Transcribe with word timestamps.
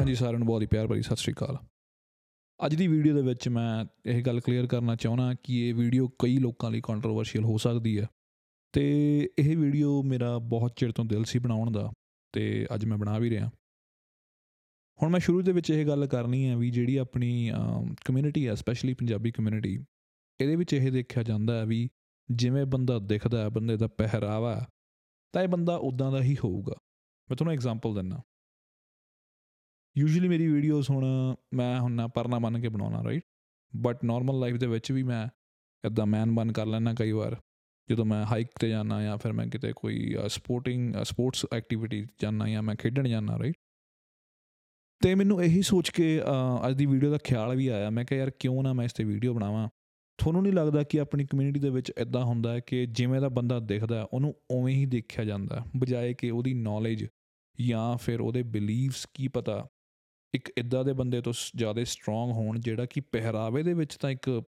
ਹਾਂਜੀ 0.00 0.14
ਸਾਰਿਆਂ 0.14 0.38
ਨੂੰ 0.38 0.46
ਬਹੁਤ 0.48 0.62
ਹੀ 0.62 0.66
ਪਿਆਰ 0.66 0.86
ਭਰੀ 0.88 1.02
ਸਤਿ 1.02 1.16
ਸ਼੍ਰੀ 1.16 1.32
ਅਕਾਲ। 1.32 1.56
ਅੱਜ 2.60 2.74
ਦੀ 2.74 2.86
ਵੀਡੀਓ 2.88 3.14
ਦੇ 3.14 3.22
ਵਿੱਚ 3.22 3.48
ਮੈਂ 3.48 3.84
ਇਹ 4.06 4.22
ਗੱਲ 4.24 4.38
ਕਲੀਅਰ 4.40 4.66
ਕਰਨਾ 4.66 4.94
ਚਾਹੁੰਦਾ 4.96 5.32
ਕਿ 5.44 5.58
ਇਹ 5.68 5.74
ਵੀਡੀਓ 5.74 6.06
ਕਈ 6.18 6.36
ਲੋਕਾਂ 6.38 6.70
ਲਈ 6.70 6.80
ਕੰਟਰੋਵਰਸ਼ੀਅਲ 6.84 7.44
ਹੋ 7.44 7.56
ਸਕਦੀ 7.58 7.98
ਹੈ। 8.00 8.06
ਤੇ 8.74 8.84
ਇਹ 9.38 9.56
ਵੀਡੀਓ 9.56 10.02
ਮੇਰਾ 10.02 10.36
ਬਹੁਤ 10.38 10.76
ਚਿਰ 10.76 10.92
ਤੋਂ 10.92 11.04
ਦਿਲ 11.04 11.24
ਸੀ 11.24 11.38
ਬਣਾਉਣ 11.38 11.70
ਦਾ 11.70 11.90
ਤੇ 12.34 12.66
ਅੱਜ 12.74 12.84
ਮੈਂ 12.84 12.98
ਬਣਾ 12.98 13.18
ਵੀ 13.18 13.30
ਰਿਹਾ। 13.30 13.50
ਹੁਣ 14.98 15.10
ਮੈਂ 15.10 15.20
ਸ਼ੁਰੂ 15.20 15.42
ਦੇ 15.42 15.52
ਵਿੱਚ 15.52 15.70
ਇਹ 15.70 15.84
ਗੱਲ 15.86 16.06
ਕਰਨੀ 16.06 16.44
ਹੈ 16.46 16.56
ਵੀ 16.56 16.70
ਜਿਹੜੀ 16.70 16.96
ਆਪਣੀ 16.96 17.50
ਕਮਿਊਨਿਟੀ 18.04 18.46
ਹੈ 18.48 18.54
ਸਪੈਸ਼ਲੀ 18.54 18.94
ਪੰਜਾਬੀ 18.94 19.30
ਕਮਿਊਨਿਟੀ 19.30 19.74
ਇਹਦੇ 20.40 20.56
ਵਿੱਚ 20.56 20.74
ਇਹ 20.74 20.90
ਦੇਖਿਆ 20.92 21.22
ਜਾਂਦਾ 21.22 21.58
ਹੈ 21.58 21.66
ਵੀ 21.66 21.88
ਜਿਵੇਂ 22.28 22.64
ਬੰਦਾ 22.66 22.98
ਦਿਖਦਾ 22.98 23.42
ਹੈ 23.42 23.48
ਬੰਦੇ 23.48 23.76
ਦਾ 23.76 23.86
ਪਹਿਰਾਵਾ 23.98 24.54
ਹੈ, 24.56 24.66
ਤਾਂ 25.34 25.42
ਇਹ 25.42 25.48
ਬੰਦਾ 25.48 25.76
ਉਦਾਂ 25.76 26.10
ਦਾ 26.12 26.22
ਹੀ 26.22 26.36
ਹੋਊਗਾ। 26.44 26.74
ਮੈਂ 27.28 27.36
ਤੁਹਾਨੂੰ 27.36 27.54
ਐਗਜ਼ਾਮਪਲ 27.54 27.94
ਦਿੰਦਾ। 27.94 28.22
ਯੂਜੂਅਲੀ 29.96 30.28
ਮੇਰੀ 30.28 30.46
ਵੀਡੀਓਜ਼ 30.46 30.90
ਹੁਣ 30.90 31.04
ਮੈਂ 31.54 31.80
ਹੁਣ 31.80 31.92
ਨਾ 31.92 32.06
ਪਰਨਾ 32.06 32.38
ਬਣ 32.38 32.60
ਕੇ 32.60 32.68
ਬਣਾਉਣਾ 32.68 33.02
ਰਾਈਟ 33.04 33.22
ਬਟ 33.76 34.04
ਨਾਰਮਲ 34.04 34.38
ਲਾਈਫ 34.40 34.56
ਦੇ 34.56 34.66
ਵਿੱਚ 34.66 34.92
ਵੀ 34.92 35.02
ਮੈਂ 35.02 35.26
ਇਦਾਂ 35.84 36.06
ਮੈਨ 36.06 36.34
ਬਣ 36.34 36.52
ਕਰ 36.52 36.66
ਲੈਣਾ 36.66 36.94
ਕਈ 36.94 37.12
ਵਾਰ। 37.12 37.36
ਜਦੋਂ 37.88 38.04
ਮੈਂ 38.04 38.24
ਹਾਈਕ 38.26 38.48
ਤੇ 38.60 38.68
ਜਾਣਾ 38.68 39.02
ਜਾਂ 39.02 39.16
ਫਿਰ 39.18 39.32
ਮੈਂ 39.32 39.46
ਕਿਤੇ 39.46 39.72
ਕੋਈ 39.76 40.16
ਸਪੋਰਟਿੰਗ 40.28 40.94
ਸਪੋਰਟਸ 41.02 41.46
ਐਕਟੀਵਿਟੀ 41.52 42.06
ਜਾਣਾ 42.22 42.48
ਜਾਂ 42.48 42.62
ਮੈਂ 42.62 42.74
ਖੇਡਣ 42.74 43.08
ਜਾਣਾ 43.08 43.38
ਰਾਈਟ 43.38 43.54
ਤੇ 45.02 45.14
ਮੈਨੂੰ 45.14 45.42
ਇਹੀ 45.42 45.62
ਸੋਚ 45.62 45.90
ਕੇ 45.90 46.20
ਅ, 46.20 46.68
ਅੱਜ 46.68 46.76
ਦੀ 46.76 46.86
ਵੀਡੀਓ 46.86 47.10
ਦਾ 47.10 47.18
ਖਿਆਲ 47.24 47.56
ਵੀ 47.56 47.66
ਆਇਆ। 47.68 47.90
ਮੈਂ 47.90 48.04
ਕਿਹਾ 48.04 48.18
ਯਾਰ 48.20 48.30
ਕਿਉਂ 48.30 48.62
ਨਾ 48.62 48.72
ਮੈਂ 48.72 48.84
ਇਸ 48.84 48.92
ਤੇ 48.92 49.04
ਵੀਡੀਓ 49.04 49.34
ਬਣਾਵਾਂ? 49.34 49.68
ਤੁਹਾਨੂੰ 50.18 50.42
ਨਹੀਂ 50.42 50.52
ਲੱਗਦਾ 50.52 50.82
ਕਿ 50.82 51.00
ਆਪਣੀ 51.00 51.24
ਕਮਿਊਨਿਟੀ 51.24 51.60
ਦੇ 51.60 51.70
ਵਿੱਚ 51.70 51.92
ਇਦਾਂ 51.98 52.24
ਹੁੰਦਾ 52.24 52.52
ਹੈ 52.54 52.60
ਕਿ 52.60 52.86
ਜਿਵੇਂ 52.86 53.20
ਦਾ 53.20 53.28
ਬੰਦਾ 53.28 53.58
ਦਿਖਦਾ 53.60 53.98
ਹੈ, 53.98 54.04
ਉਹਨੂੰ 54.04 54.34
ਉਵੇਂ 54.50 54.74
ਹੀ 54.74 54.86
ਦੇਖਿਆ 54.86 55.24
ਜਾਂਦਾ 55.24 55.60
ਹੈ, 55.60 55.64
ਬਜਾਏ 55.76 56.14
ਕਿ 56.14 56.30
ਉਹਦੀ 56.30 56.54
ਨੌਲੇਜ 56.54 57.06
ਜਾਂ 57.60 57.96
ਫਿਰ 57.96 58.20
ਉਹਦੇ 58.20 58.42
ਬਿਲੀਵਸ 58.42 59.06
ਕੀ 59.14 59.28
ਪਤਾ 59.28 59.66
ਇੱਕ 60.34 60.52
ਇਦਾਂ 60.56 60.84
ਦੇ 60.84 60.92
ਬੰਦੇ 60.92 61.20
ਤੋਂ 61.20 61.32
ਸ- 61.32 61.50
ਜ਼ਿਆਦਾ 61.56 61.84
ਸਟਰੋਂਗ 61.84 62.32
ਹੋਣ 62.32 62.58
ਜਿਹੜਾ 62.60 62.86
ਕਿ 62.86 63.00
ਪਹਿਰਾਵੇ 63.00 63.62
ਦੇ 63.62 63.74
ਵਿੱਚ 63.74 63.96
ਤਾਂ 63.96 64.10
ਇੱਕ 64.10 64.42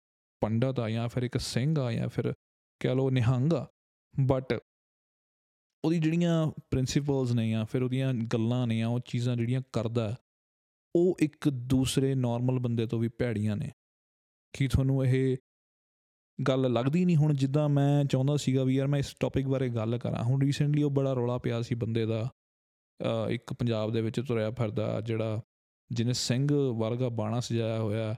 ਪੰਡਤ 0.42 0.80
ਆ 0.80 0.90
ਜਾਂ 0.90 1.08
ਫਿਰ 1.10 1.24
ਇੱਕ 1.24 1.38
ਸਿੰਘ 1.38 1.80
ਆ 1.80 1.92
ਜਾਂ 1.92 2.08
ਫਿਰ 2.10 2.34
ਕਹਿ 2.82 2.96
ਲਓ 2.96 3.10
ਨਿਹੰਗ 3.10 3.54
ਆ 3.54 3.68
ਬਟ 4.16 4.54
ਉਹਦੀ 5.84 6.00
ਜਿਹੜੀਆਂ 6.00 6.48
ਪ੍ਰਿੰਸੀਪਲਸ 6.72 7.32
ਨੇ 7.32 7.50
ਜਾਂ 7.50 7.66
ਫਿਰ 7.66 7.84
ਉਹਦੀਆਂ 7.84 8.14
ਗੱਲਾਂ 8.14 8.68
ਨੇ 8.68 8.78
ਜਾਂ 8.80 8.88
ਉਹ 8.88 9.00
ਚੀਜ਼ਾਂ 9.00 9.36
ਜਿਹੜੀਆਂ 9.38 9.62
ਕਰਦਾ 9.74 10.10
ਹੈ, 10.10 10.16
ਉਹ 10.96 11.18
ਇੱਕ 11.20 11.50
ਦੂਸਰੇ 11.50 12.16
ਨਾਰਮਲ 12.16 12.60
ਬੰਦੇ 12.60 12.86
ਤੋਂ 12.88 13.00
ਵੀ 13.00 13.08
ਭੈੜੀਆਂ 13.10 13.56
ਨੇ। 13.58 13.72
ਕੀ 14.54 14.68
ਤੁਹਾਨੂੰ 14.68 15.06
ਇਹ 15.06 15.38
ਗੱਲ 16.40 16.72
ਲੱਗਦੀ 16.74 17.06
ਨਹੀਂ? 17.06 17.16
ਹੁਣ 17.18 17.34
ਜਿੱਦਾਂ 17.34 17.70
ਮੈਂ 17.70 18.06
ਚਾਹੁੰਦਾ 18.06 18.38
ਸੀਗਾ 18.38 18.64
ਵੀ 18.64 18.76
ਯਾਰ 18.76 18.88
ਮੈਂ 18.88 19.00
ਇਸ 19.00 19.14
ਟੌਪਿਕ 19.20 19.48
ਬਾਰੇ 19.48 19.70
ਗੱਲ 19.70 19.98
ਕਰਾਂ 19.98 20.24
ਹੁਣ 20.24 20.42
ਰੀਸੈਂਟਲੀ 20.42 20.84
ਉਹ 20.84 20.92
ਬੜਾ 20.92 21.14
ਰੌਲਾ 21.14 21.38
ਪਿਆ 21.38 21.62
ਸੀ 21.62 21.76
ਬੰਦੇ 21.76 22.06
ਦਾ 22.06 22.22
ਅ, 23.00 23.30
ਇੱਕ 23.30 23.54
ਪੰਜਾਬ 23.54 23.94
ਦੇ 23.94 24.02
ਵਿੱਚ 24.02 24.20
ਤੁਰਿਆ 24.20 24.52
ਫਿਰਦਾ 24.52 25.02
ਜਿਹੜਾ 25.02 25.42
ਜਿਹਨੇ 25.92 26.14
ਸਿੰਘ 26.14 26.48
ਵਰਗਾ 26.78 27.10
ਬਾਣਾ 27.10 27.40
ਸਜਾਇਆ 27.40 27.80
ਹੋਇਆ 27.80 28.16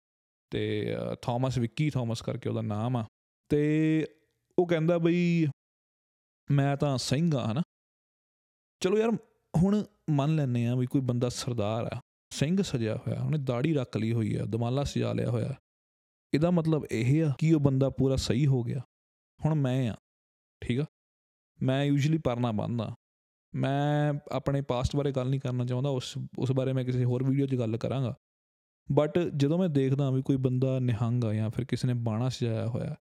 ਤੇ 0.49 0.95
ਅ, 0.95 1.15
ਥਾਮਸ 1.15 1.57
ਵਿੱਕੀ 1.57 1.89
ਥਾਮਸ 1.89 2.21
ਕਰਕੇ 2.21 2.49
ਉਹਦਾ 2.49 2.61
ਨਾਮ 2.61 2.97
ਆ। 2.97 3.05
ਤੇ 3.49 4.07
ਉਹ 4.59 4.67
ਕਹਿੰਦਾ 4.67 4.97
ਬਈ 4.97 5.47
ਮੈਂ 6.51 6.77
ਤਾਂ 6.77 6.97
ਸਿੰਘ 6.97 7.37
ਆ 7.37 7.51
ਹਨਾ? 7.51 7.61
ਚਲੋ 8.79 8.97
ਯਾਰ 8.97 9.09
ਹੁਣ 9.57 9.83
ਮੰਨ 10.09 10.35
ਲੈਨੇ 10.35 10.67
ਆ 10.67 10.75
ਵੀ 10.75 10.85
ਕੋਈ 10.85 11.01
ਬੰਦਾ 11.01 11.29
ਸਰਦਾਰ 11.29 11.89
ਆ 11.95 12.01
ਸਿੰਘ 12.29 12.61
ਸਜਿਆ 12.61 12.95
ਹੋਇਆ 12.95 13.21
ਉਹਨੇ 13.23 13.37
ਦਾੜੀ 13.37 13.73
ਰੱਖ 13.73 13.97
ਲਈ 13.97 14.13
ਹੋਈ 14.13 14.35
ਆ 14.35 14.45
ਦਮਾਲਾ 14.45 14.83
ਸਜਾ 14.83 15.13
ਲਿਆ 15.13 15.29
ਹੋਇਆ। 15.29 15.53
ਇਹਦਾ 16.33 16.51
ਮਤਲਬ 16.51 16.85
ਇਹ 16.91 17.25
ਆ 17.25 17.33
ਕਿ 17.39 17.53
ਉਹ 17.53 17.59
ਬੰਦਾ 17.59 17.89
ਪੂਰਾ 17.89 18.15
ਸਹੀ 18.15 18.45
ਹੋ 18.45 18.63
ਗਿਆ। 18.63 18.81
ਹੁਣ 19.45 19.53
ਮੈਂ 19.55 19.89
ਆ 19.89 19.95
ਠੀਕ 20.61 20.79
ਆ? 20.79 20.85
ਮੈਂ 21.61 21.83
ਯੂਜੂਅਲੀ 21.83 22.17
ਪਰਨਾ 22.17 22.51
ਬੰਨਦਾ। 22.51 22.95
ਮੈਂ 23.53 24.13
ਆਪਣੇ 24.31 24.61
ਪਾਸਟ 24.61 24.95
ਬਾਰੇ 24.95 25.11
ਗੱਲ 25.11 25.29
ਨਹੀਂ 25.29 25.39
ਕਰਨਾ 25.39 25.65
ਚਾਹੁੰਦਾ, 25.65 25.89
ਉਸ 25.89 26.13
ਉਸ 26.39 26.51
ਬਾਰੇ 26.51 26.73
ਮੈਂ 26.73 26.83
ਕਿਸੇ 26.85 27.03
ਹੋਰ 27.03 27.23
ਵੀਡੀਓ 27.23 27.45
'ਚ 27.45 27.55
ਗੱਲ 27.55 27.77
ਕਰਾਂਗਾ। 27.77 28.13
ਬਟ 28.89 29.17
ਜਦੋਂ 29.37 29.57
ਮੈਂ 29.59 29.69
ਦੇਖਦਾ 29.69 30.09
ਵੀ 30.11 30.21
ਕੋਈ 30.21 30.37
ਬੰਦਾ 30.37 30.77
ਨਿਹੰਗ 30.79 31.23
ਆ 31.25 31.33
ਜਾਂ 31.33 31.49
ਫਿਰ 31.49 31.65
ਕਿਸੇ 31.65 31.87
ਨੇ 31.87 31.93
ਬਾਣਾ 31.93 32.29
ਸਜਾਇਆ 32.29 32.67
ਹੋਇਆ, 32.67 32.95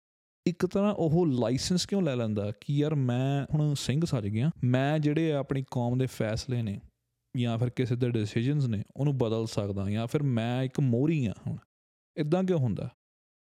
ਇੱਕ 0.46 0.66
ਤਰ੍ਹਾਂ 0.66 0.92
ਉਹ 0.94 1.26
ਲਾਇਸੈਂਸ 1.26 1.86
ਕਿਉਂ 1.86 2.02
ਲੈ 2.02 2.16
ਲੈਂਦਾ 2.16 2.50
ਕਿ 2.60 2.76
ਯਾਰ 2.78 2.94
ਮੈਂ 2.94 3.46
ਹੁਣ 3.54 3.74
ਸਿੰਘ 3.74 4.04
ਸੱਜ 4.04 4.26
ਗਿਆ, 4.26 4.50
ਮੈਂ 4.64 4.98
ਜਿਹੜੇ 4.98 5.32
ਆਪਣੀ 5.32 5.64
ਕੌਮ 5.70 5.98
ਦੇ 5.98 6.06
ਫੈਸਲੇ 6.06 6.62
ਨੇ 6.62 6.80
ਜਾਂ 7.34 7.58
ਫਿਰ 7.58 7.70
ਕਿਸੇ 7.70 7.96
ਦੇ 7.96 8.10
ਡਿਸੀਜਨਸ 8.10 8.66
ਨੇ, 8.66 8.82
ਉਹਨੂੰ 8.96 9.16
ਬਦਲ 9.18 9.46
ਸਕਦਾ 9.46 9.88
ਜਾਂ 9.90 10.06
ਫਿਰ 10.06 10.22
ਮੈਂ 10.22 10.62
ਇੱਕ 10.62 10.80
ਮੋਹਰੀ 10.80 11.26
ਆ 11.26 11.32
ਹੁਣ। 11.46 11.56
ਇਦਾਂ 12.16 12.42
ਕਿਉਂ 12.44 12.58
ਹੁੰਦਾ? 12.58 12.88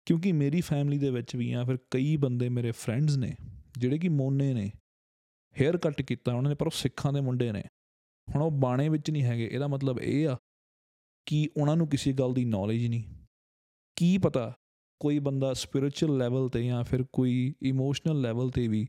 ਕਿਉਂਕਿ 0.06 0.32
ਮੇਰੀ 0.32 0.60
ਫੈਮਿਲੀ 0.60 0.98
ਦੇ 0.98 1.10
ਵਿੱਚ 1.10 1.36
ਵੀ 1.36 1.50
ਜਾਂ 1.50 1.64
ਫਿਰ 1.64 1.76
ਕਈ 1.90 2.16
ਬੰਦੇ 2.16 2.48
ਮੇਰੇ 2.48 2.70
ਫਰੈਂਡਸ 2.70 3.16
ਨੇ, 3.16 3.34
ਜਿਹੜੇ 3.78 3.98
ਕਿ 3.98 4.08
ਮੋਨੇ 4.08 4.52
ਨੇ 4.54 4.70
ਹੇਅਰ 5.60 5.76
ਕੱਟ 5.76 6.02
ਕੀਤਾ, 6.02 6.34
ਉਹਨਾਂ 6.34 6.50
ਨੇ, 6.50 6.54
ਪਰ 6.54 6.66
ਉਹ 6.66 6.70
ਸਿੱਖਾਂ 6.70 7.12
ਦੇ 7.12 7.20
ਮੁੰਡੇ 7.20 7.52
ਨੇ। 7.52 7.62
ਹੁਣ 8.28 8.42
ਉਹ 8.42 8.50
ਬਾਣੇ 8.50 8.88
ਵਿੱਚ 8.88 9.10
ਨਹੀਂ 9.10 9.22
ਹੈਗੇ, 9.22 9.48
ਇਹਦਾ 9.52 9.66
ਮਤਲਬ 9.66 10.00
ਇਹ 10.00 10.28
ਆ 10.28 10.36
ਕਿ 11.26 11.48
ਉਹਨਾਂ 11.56 11.76
ਨੂੰ 11.76 11.88
ਕਿਸੇ 11.88 12.12
ਗੱਲ 12.12 12.34
ਦੀ 12.34 12.44
ਨੌਲੇਜ 12.44 12.86
ਨਹੀਂ। 12.86 13.04
ਕੀ 13.96 14.18
ਪਤਾ 14.18 14.52
ਕੋਈ 15.00 15.18
ਬੰਦਾ 15.18 15.54
ਸਪਿਰਿਚੁਅਲ 15.54 16.16
ਲੈਵਲ 16.16 16.48
ਤੇ 16.48 16.66
ਜਾਂ 16.66 16.84
ਫਿਰ 16.84 17.04
ਕੋਈ 17.12 17.54
ਇਮੋਸ਼ਨਲ 17.62 18.20
ਲੈਵਲ 18.20 18.50
ਤੇ 18.50 18.68
ਵੀ 18.68 18.86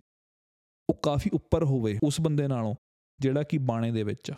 ਉਹ 0.89 0.95
ਕਾਫੀ 0.95 1.29
ਉੱਪਰ 1.33 1.63
ਹੋਵੇ 1.63 1.99
ਉਸ 2.03 2.21
ਬੰਦੇ 2.21 2.47
ਨਾਲੋਂ, 2.47 2.75
ਜਿਹੜਾ 3.19 3.43
ਕਿ 3.43 3.57
ਬਾਣੇ 3.57 3.91
ਦੇ 3.91 4.03
ਵਿੱਚ 4.03 4.31
ਆ। 4.31 4.35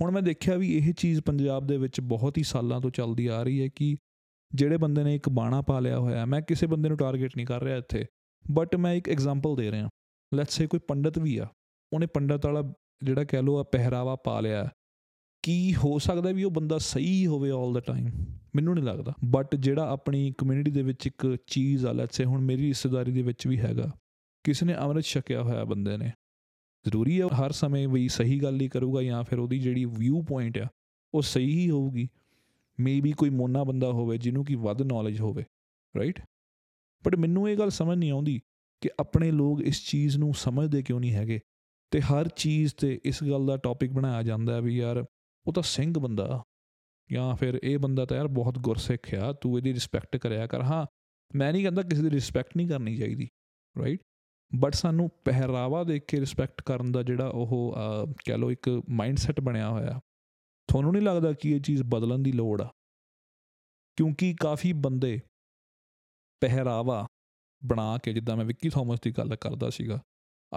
ਹੁਣ 0.00 0.10
ਮੈਂ 0.10 0.22
ਦੇਖਿਆ 0.22 0.56
ਵੀ 0.56 0.76
ਇਹ 0.76 0.92
ਚੀਜ਼ 0.92 1.20
ਪੰਜਾਬ 1.20 1.66
ਦੇ 1.66 1.78
ਵਿੱਚ 1.78 2.00
ਬਹੁਤ 2.00 2.38
ਹੀ 2.38 2.42
ਸਾਲਾਂ 2.42 2.80
ਤੋਂ 2.80 2.90
ਚੱਲਦੀ 2.90 3.26
ਆ 3.26 3.42
ਰਹੀ 3.42 3.62
ਹੈ 3.62 3.68
ਕਿ 3.68 3.96
ਜਿਹੜੇ 4.54 4.76
ਬੰਦੇ 4.76 5.04
ਨੇ 5.04 5.14
ਇੱਕ 5.14 5.28
ਬਾਣਾ 5.28 5.62
ਪਾ 5.62 5.80
ਲਿਆ 5.80 5.98
ਹੋਇਆ, 5.98 6.24
ਮੈਂ 6.24 6.40
ਕਿਸੇ 6.42 6.66
ਬੰਦੇ 6.66 6.88
ਨੂੰ 6.88 6.98
ਟਾਰਗੇਟ 6.98 7.36
ਨਹੀਂ 7.36 7.46
ਕਰ 7.46 7.62
ਰਿਹਾ 7.62 7.76
ਇੱਥੇ 7.76 8.06
ਬਟ 8.50 8.76
ਮੈਂ 8.76 8.94
ਇੱਕ 8.94 9.08
ਐਗਜ਼ਾਮਪਲ 9.08 9.56
ਦੇ 9.56 9.70
ਰਿਹਾ। 9.70 9.88
ਲੈਟਸ 10.32 10.52
ਸੇ 10.52 10.66
ਕੋਈ 10.66 10.80
ਪੰਡਤ 10.88 11.18
ਵੀ 11.18 11.36
ਆ, 11.38 11.46
ਉਹਨੇ 11.92 12.06
ਪੰਡਤ 12.06 12.46
ਵਾਲਾ 12.46 12.62
ਜਿਹੜਾ 13.02 13.24
ਕਹਿ 13.24 13.42
ਲੋ 13.42 13.56
ਆ 13.58 13.62
ਪਹਿਰਾਵਾ 13.62 14.16
ਪਾ 14.16 14.40
ਲਿਆ, 14.40 14.68
ਕੀ 15.44 15.74
ਹੋ 15.74 15.98
ਸਕਦਾ 15.98 16.30
ਵੀ 16.32 16.44
ਉਹ 16.44 16.50
ਬੰਦਾ 16.50 16.78
ਸਹੀ 16.78 17.26
ਹੋਵੇ 17.26 17.50
올 17.50 17.72
ਦਾ 17.74 17.80
ਟਾਈਮ 17.80 18.08
ਮੈਨੂੰ 18.54 18.74
ਨਹੀਂ 18.74 18.84
ਲੱਗਦਾ। 18.84 19.12
ਬਟ 19.24 19.54
ਜਿਹੜਾ 19.56 19.88
ਆਪਣੀ 19.90 20.32
ਕਮਿਊਨਿਟੀ 20.38 20.70
ਦੇ 20.70 20.82
ਵਿੱਚ 20.82 21.06
ਇੱਕ 21.06 21.36
ਚੀਜ਼ 21.46 21.86
ਆ 21.86 21.92
ਲੈਟਸ 21.92 22.16
ਸੇ 22.16 22.24
ਹੁਣ 22.24 22.40
ਮੇਰੀ 22.40 22.66
ਰਿਸ਼ਤੇਦਾਰੀ 22.68 23.12
ਦੇ 23.12 23.22
ਵਿੱਚ 23.22 23.46
ਵੀ 23.46 23.58
ਹੈਗਾ, 23.58 23.90
ਕਿਸੇ 24.44 24.66
ਨੇ 24.66 24.74
ਅੰਮ੍ਰਿਤ 24.74 25.04
ਛਕਿਆ 25.04 25.42
ਹੋਇਆ 25.42 25.64
ਬੰਦੇ 25.64 25.96
ਨੇ, 25.96 26.10
ਜ਼ਰੂਰੀ 26.84 27.20
ਹੈ 27.20 27.26
ਹਰ 27.36 27.52
ਸਮੇਂ 27.52 27.86
ਵੀ 27.88 28.08
ਸਹੀ 28.08 28.38
ਗੱਲ 28.42 28.60
ਹੀ 28.60 28.68
ਕਰੂਗਾ 28.68 29.02
ਜਾਂ 29.02 29.22
ਫਿਰ 29.24 29.38
ਉਹਦੀ 29.38 29.58
ਜਿਹੜੀ 29.58 29.84
ਵਿਊ 29.84 30.22
ਪੁਆਇੰਟ 30.22 30.58
ਆ, 30.58 30.68
ਉਹ 31.14 31.22
ਸਹੀ 31.22 31.50
ਹੀ 31.50 31.68
ਹੋਊਗੀ। 31.70 32.08
ਮੇਬੀ 32.78 33.12
ਕੋਈ 33.12 33.30
ਮੋਨਾ 33.30 33.62
ਬੰਦਾ 33.64 33.90
ਹੋਵੇ 33.92 34.18
ਜਿਹਨੂੰ 34.18 34.44
ਕੀ 34.44 34.54
ਵੱਧ 34.56 34.82
ਨੌਲੇਜ 34.82 35.20
ਹੋਵੇ 35.20 35.44
ਰਾਈਟ 35.94 36.20
ਬਟ 37.04 37.14
ਮੈਨੂੰ 37.16 37.48
ਇਹ 37.48 37.56
ਗੱਲ 37.56 37.70
ਸਮਝ 37.70 37.96
ਨਹੀਂ 37.98 38.10
ਆਉਂਦੀ 38.12 38.40
ਕਿ 38.80 38.90
ਆਪਣੇ 39.00 39.30
ਲੋਕ 39.30 39.60
ਇਸ 39.60 39.86
ਚੀਜ਼ 39.88 40.16
ਨੂੰ 40.16 40.34
ਸਮਝਦੇ 40.34 40.82
ਕਿਉਂ 40.82 41.00
ਨਹੀਂ 41.00 41.14
ਹੈਗੇ? 41.14 41.40
ਤੇ 41.90 42.00
ਹਰ 42.00 42.28
ਚੀਜ਼ 42.28 42.74
ਤੇ 42.74 43.00
ਇਸ 43.04 43.24
ਗੱਲ 43.24 43.46
ਦਾ 43.46 43.56
ਟੌਪਿਕ 43.56 43.92
ਬਣਾਇਆ 43.92 44.22
ਜਾਂਦਾ 44.22 44.54
ਹੈ 44.54 44.60
ਵੀ 44.60 44.76
ਯਾਰ 44.76 45.04
ਉਹ 45.46 45.52
ਤਾਂ 45.52 45.62
ਸਿੰਘ 45.62 45.98
ਬੰਦਾ 45.98 46.42
ਜਾਂ 47.12 47.36
ਫਿਰ 47.36 47.60
ਇਹ 47.62 47.78
ਬੰਦਾ 47.78 48.04
ਤਾਂ 48.04 48.16
ਯਾਰ 48.16 48.28
ਬਹੁਤ 48.28 48.58
ਗੁਰਸਿੱਖ 48.58 49.14
ਆ 49.14 49.32
ਤੂੰ 49.32 49.58
ਇਹਦੀ 49.58 49.74
ਰਿਸਪੈਕਟ 49.74 50.16
ਕਰਿਆ 50.16 50.46
ਕਰ। 50.46 50.62
ਹਾਂ 50.62 50.86
ਮੈਂ 51.34 51.52
ਨਹੀਂ 51.52 51.62
ਕਹਿੰਦਾ 51.62 51.82
ਕਿਸੇ 51.82 52.02
ਦੀ 52.02 52.10
ਰਿਸਪੈਕਟ 52.10 52.56
ਨਹੀਂ 52.56 52.68
ਕਰਨੀ 52.68 52.96
ਚਾਹੀਦੀ 52.96 53.28
ਰਾਈਟ 53.78 54.00
ਬਟ 54.54 54.74
ਸਾਨੂੰ 54.74 55.10
ਪਹਿਰਾਵਾ 55.24 55.84
ਦੇਖ 55.84 56.04
ਕੇ 56.04 56.20
ਰਿਸਪੈਕਟ 56.20 56.62
ਕਰਨ 56.62 56.92
ਦਾ 56.92 57.02
ਜਿਹੜਾ 57.02 57.28
ਉਹ 57.28 57.74
ਅਹ, 57.76 58.12
ਕਹਿ 58.26 58.38
ਲਓ 58.38 58.50
ਇੱਕ 58.50 58.82
ਮਾਈਂਡਸੈਟ 58.88 59.40
ਬਣਿਆ 59.40 59.70
ਹੋਇਆ। 59.70 60.00
ਤੁਹਾਨੂੰ 60.68 60.92
ਨਹੀਂ 60.92 61.02
ਲੱਗਦਾ 61.02 61.32
ਕਿ 61.32 61.50
ਇਹ 61.50 61.60
ਚੀਜ਼ 61.60 61.82
ਬਦਲਣ 61.82 62.18
ਦੀ 62.18 62.32
ਲੋੜ 62.32 62.62
ਆ? 62.62 62.72
ਕਿਉਂਕਿ 63.96 64.34
ਕਾਫੀ 64.40 64.72
ਬੰਦੇ 64.72 65.20
ਪਹਿਰਾਵਾ 66.40 67.06
ਬਣਾ 67.64 67.98
ਕੇ 67.98 68.12
ਜਿੱਦਾਂ 68.12 68.36
ਮੈਂ 68.36 68.44
ਵਿੱਕੀ 68.44 68.68
ਥਾਮਸ 68.68 68.98
ਦੀ 69.00 69.10
ਗੱਲ 69.10 69.36
ਕਰਦਾ 69.36 69.70
ਸੀਗਾ 69.70 70.02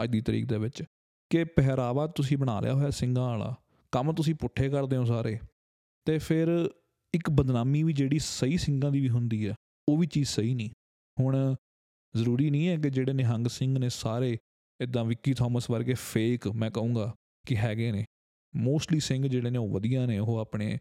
ਅੱਜ 0.03 0.11
ਦੀ 0.11 0.21
ਤਰੀਕ 0.21 0.45
ਦੇ 0.45 0.57
ਵਿੱਚ 0.57 0.83
ਕਿ 1.29 1.43
ਪਹਿਰਾਵਾ 1.43 2.07
ਤੁਸੀਂ 2.07 2.37
ਬਣਾ 2.37 2.59
ਲਿਆ 2.59 2.73
ਹੋਇਆ 2.73 2.89
ਸਿੰਘਾਂ 2.89 3.23
ਵਾਲਾ 3.23 3.55
ਕੰਮ 3.91 4.13
ਤੁਸੀਂ 4.13 4.35
ਪੁੱਠੇ 4.35 4.69
ਕਰਦੇ 4.69 4.97
ਹੋ 4.97 5.05
ਸਾਰੇ। 5.05 5.39
ਤੇ 6.05 6.17
ਫਿਰ 6.17 6.69
ਇੱਕ 7.13 7.29
ਬਦਨਾਮੀ 7.29 7.83
ਵੀ 7.83 7.93
ਜਿਹੜੀ 7.93 8.19
ਸਹੀ 8.19 8.57
ਸਿੰਘਾਂ 8.57 8.91
ਦੀ 8.91 8.99
ਵੀ 8.99 9.09
ਹੁੰਦੀ 9.09 9.47
ਹੈ 9.47 9.55
ਉਹ 9.89 9.97
ਵੀ 9.97 10.07
ਚੀਜ਼ 10.07 10.29
ਸਹੀ 10.29 10.53
ਨਹੀਂ। 10.55 10.69
ਹੁਣ 11.19 11.55
ਜ਼ਰੂਰੀ 12.15 12.49
ਨਹੀਂ 12.49 12.67
ਹੈ 12.67 12.77
ਕਿ 12.77 12.89
ਜਿਹੜੇ 12.89 13.13
ਨਿਹੰਗ 13.13 13.47
ਸਿੰਘ 13.47 13.79
ਨੇ 13.79 13.89
ਸਾਰੇ 13.89 14.37
ਇਦਾਂ 14.81 15.05
ਵਿੱਕੀ 15.05 15.33
ਥਾਮਸ 15.33 15.69
ਵਰਗੇ 15.69 15.93
ਫੇਕ 15.93 16.47
ਮੈਂ 16.47 16.71
ਕਹੂੰਗਾ 16.71 17.15
ਕਿ 17.47 17.57
ਹੈਗੇ 17.57 17.91
ਨੇ। 17.91 18.05
ਮੋਸਟਲੀ 18.55 18.99
ਸਿੰਘ 18.99 19.27
ਜਿਹੜੇ 19.27 19.49
ਨੇ 19.49 19.57
ਉਹ 19.57 19.69
ਵਧੀਆ 19.69 20.05
ਨੇ 20.05 20.19
ਉਹ 20.19 20.37
ਆਪਣੇ 20.37 20.75
ਅ, 20.75 20.77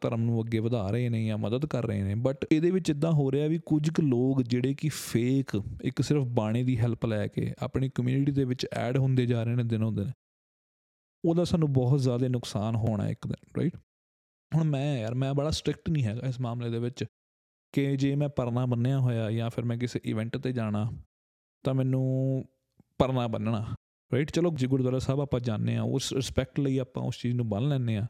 ਧਰਮ 0.00 0.20
ਨੂੰ 0.20 0.40
ਅੱਗੇ 0.42 0.58
ਵਧਾ 0.58 0.90
ਰਹੇ 0.90 1.08
ਨੇ 1.08 1.24
ਜਾਂ 1.26 1.38
ਮਦਦ 1.38 1.66
ਕਰ 1.66 1.86
ਰਹੇ 1.86 2.02
ਨੇ 2.02 2.14
ਬਟ 2.14 2.44
ਇਹਦੇ 2.52 2.70
ਵਿੱਚ 2.70 2.90
ਇਦਾਂ 2.90 3.12
ਹੋ 3.12 3.30
ਰਿਹਾ 3.32 3.46
ਵੀ 3.48 3.58
ਕੁਝ 3.66 3.90
ਕੁ 3.90 4.02
ਲੋਕ 4.02 4.42
ਜਿਹੜੇ 4.42 4.74
ਕਿ 4.74 4.88
ਫੇਕ 4.88 5.60
ਇੱਕ 5.84 6.02
ਸਿਰਫ 6.02 6.26
ਬਾਣੇ 6.26 6.62
ਦੀ 6.64 6.78
ਹੈਲਪ 6.78 7.06
ਲੈ 7.06 7.26
ਕੇ 7.26 7.52
ਆਪਣੀ 7.58 7.88
ਕਮਿਊਨਿਟੀ 7.88 8.32
ਦੇ 8.32 8.44
ਵਿੱਚ 8.44 8.66
ਐਡ 8.72 8.98
ਹੁੰਦੇ 8.98 9.26
ਜਾ 9.26 9.42
ਰਹੇ 9.42 9.54
ਨੇ 9.54 9.64
ਦਿਨੋਂ 9.64 9.92
ਦਿਨ, 9.92 10.10
ਉਹਦਾ 11.24 11.44
ਸਾਨੂੰ 11.44 11.72
ਬਹੁਤ 11.72 12.00
ਜ਼ਿਆਦਾ 12.00 12.28
ਨੁਕਸਾਨ 12.28 12.76
ਹੋਣਾ 12.76 13.08
ਇੱਕ 13.08 13.26
ਦਿਨ 13.26 13.58
ਰਾਈਟ 13.58 13.76
ਹੁਣ 14.52 14.64
ਮੈਂ 14.64 14.98
ਯਾਰ, 14.98 15.14
ਮੈਂ 15.14 15.34
ਬੜਾ 15.34 15.50
ਸਟ੍ਰਿਕਟ 15.50 15.90
ਨਹੀਂ 15.90 16.04
ਹੈਗਾ 16.04 16.26
ਇਸ 16.28 16.40
ਮਾਮਲੇ 16.40 16.70
ਦੇ 16.70 16.78
ਵਿੱਚ 16.78 17.04
ਕਿ 17.72 17.96
ਜੇ 17.96 18.14
ਮੈਂ 18.16 18.28
ਪਰਨਾ 18.28 18.66
ਬੰਨਿਆ 18.66 18.98
ਹੋਇਆ 18.98 19.30
ਜਾਂ 19.30 19.50
ਫਿਰ 19.50 19.64
ਮੈਂ 19.64 19.76
ਕਿਸੇ 19.78 20.00
ਇਵੈਂਟ 20.04 20.36
ਤੇ 20.36 20.52
ਜਾਣਾ, 20.52 20.90
ਤਾਂ 21.64 21.74
ਮੈਨੂੰ 21.74 22.44
ਪਰਨਾ 22.98 23.26
ਬੰਨਣਾ 23.28 23.64
ਰਾਈਟ 24.12 24.30
ਚਲੋ 24.30 24.50
ਜੀ 24.56 24.66
ਗੁਰਦੁਆਰਾ 24.66 24.98
ਸਾਹਿਬ 24.98 25.20
ਆਪਾਂ 25.20 25.40
ਜਾਂਦੇ 25.40 25.76
ਆ 25.76 25.82
ਉਸ 25.82 26.12
ਰਿਸਪੈਕਟ 26.12 26.60
ਲਈ 26.60 26.78
ਆਪਾਂ 26.78 27.02
ਉਸ 27.02 27.18
ਚੀਜ਼ 27.18 27.34
ਨੂੰ 27.36 27.48
ਬੰਨ 27.48 27.68
ਲੈਂਦੇ 27.68 27.96
ਆ 27.96 28.06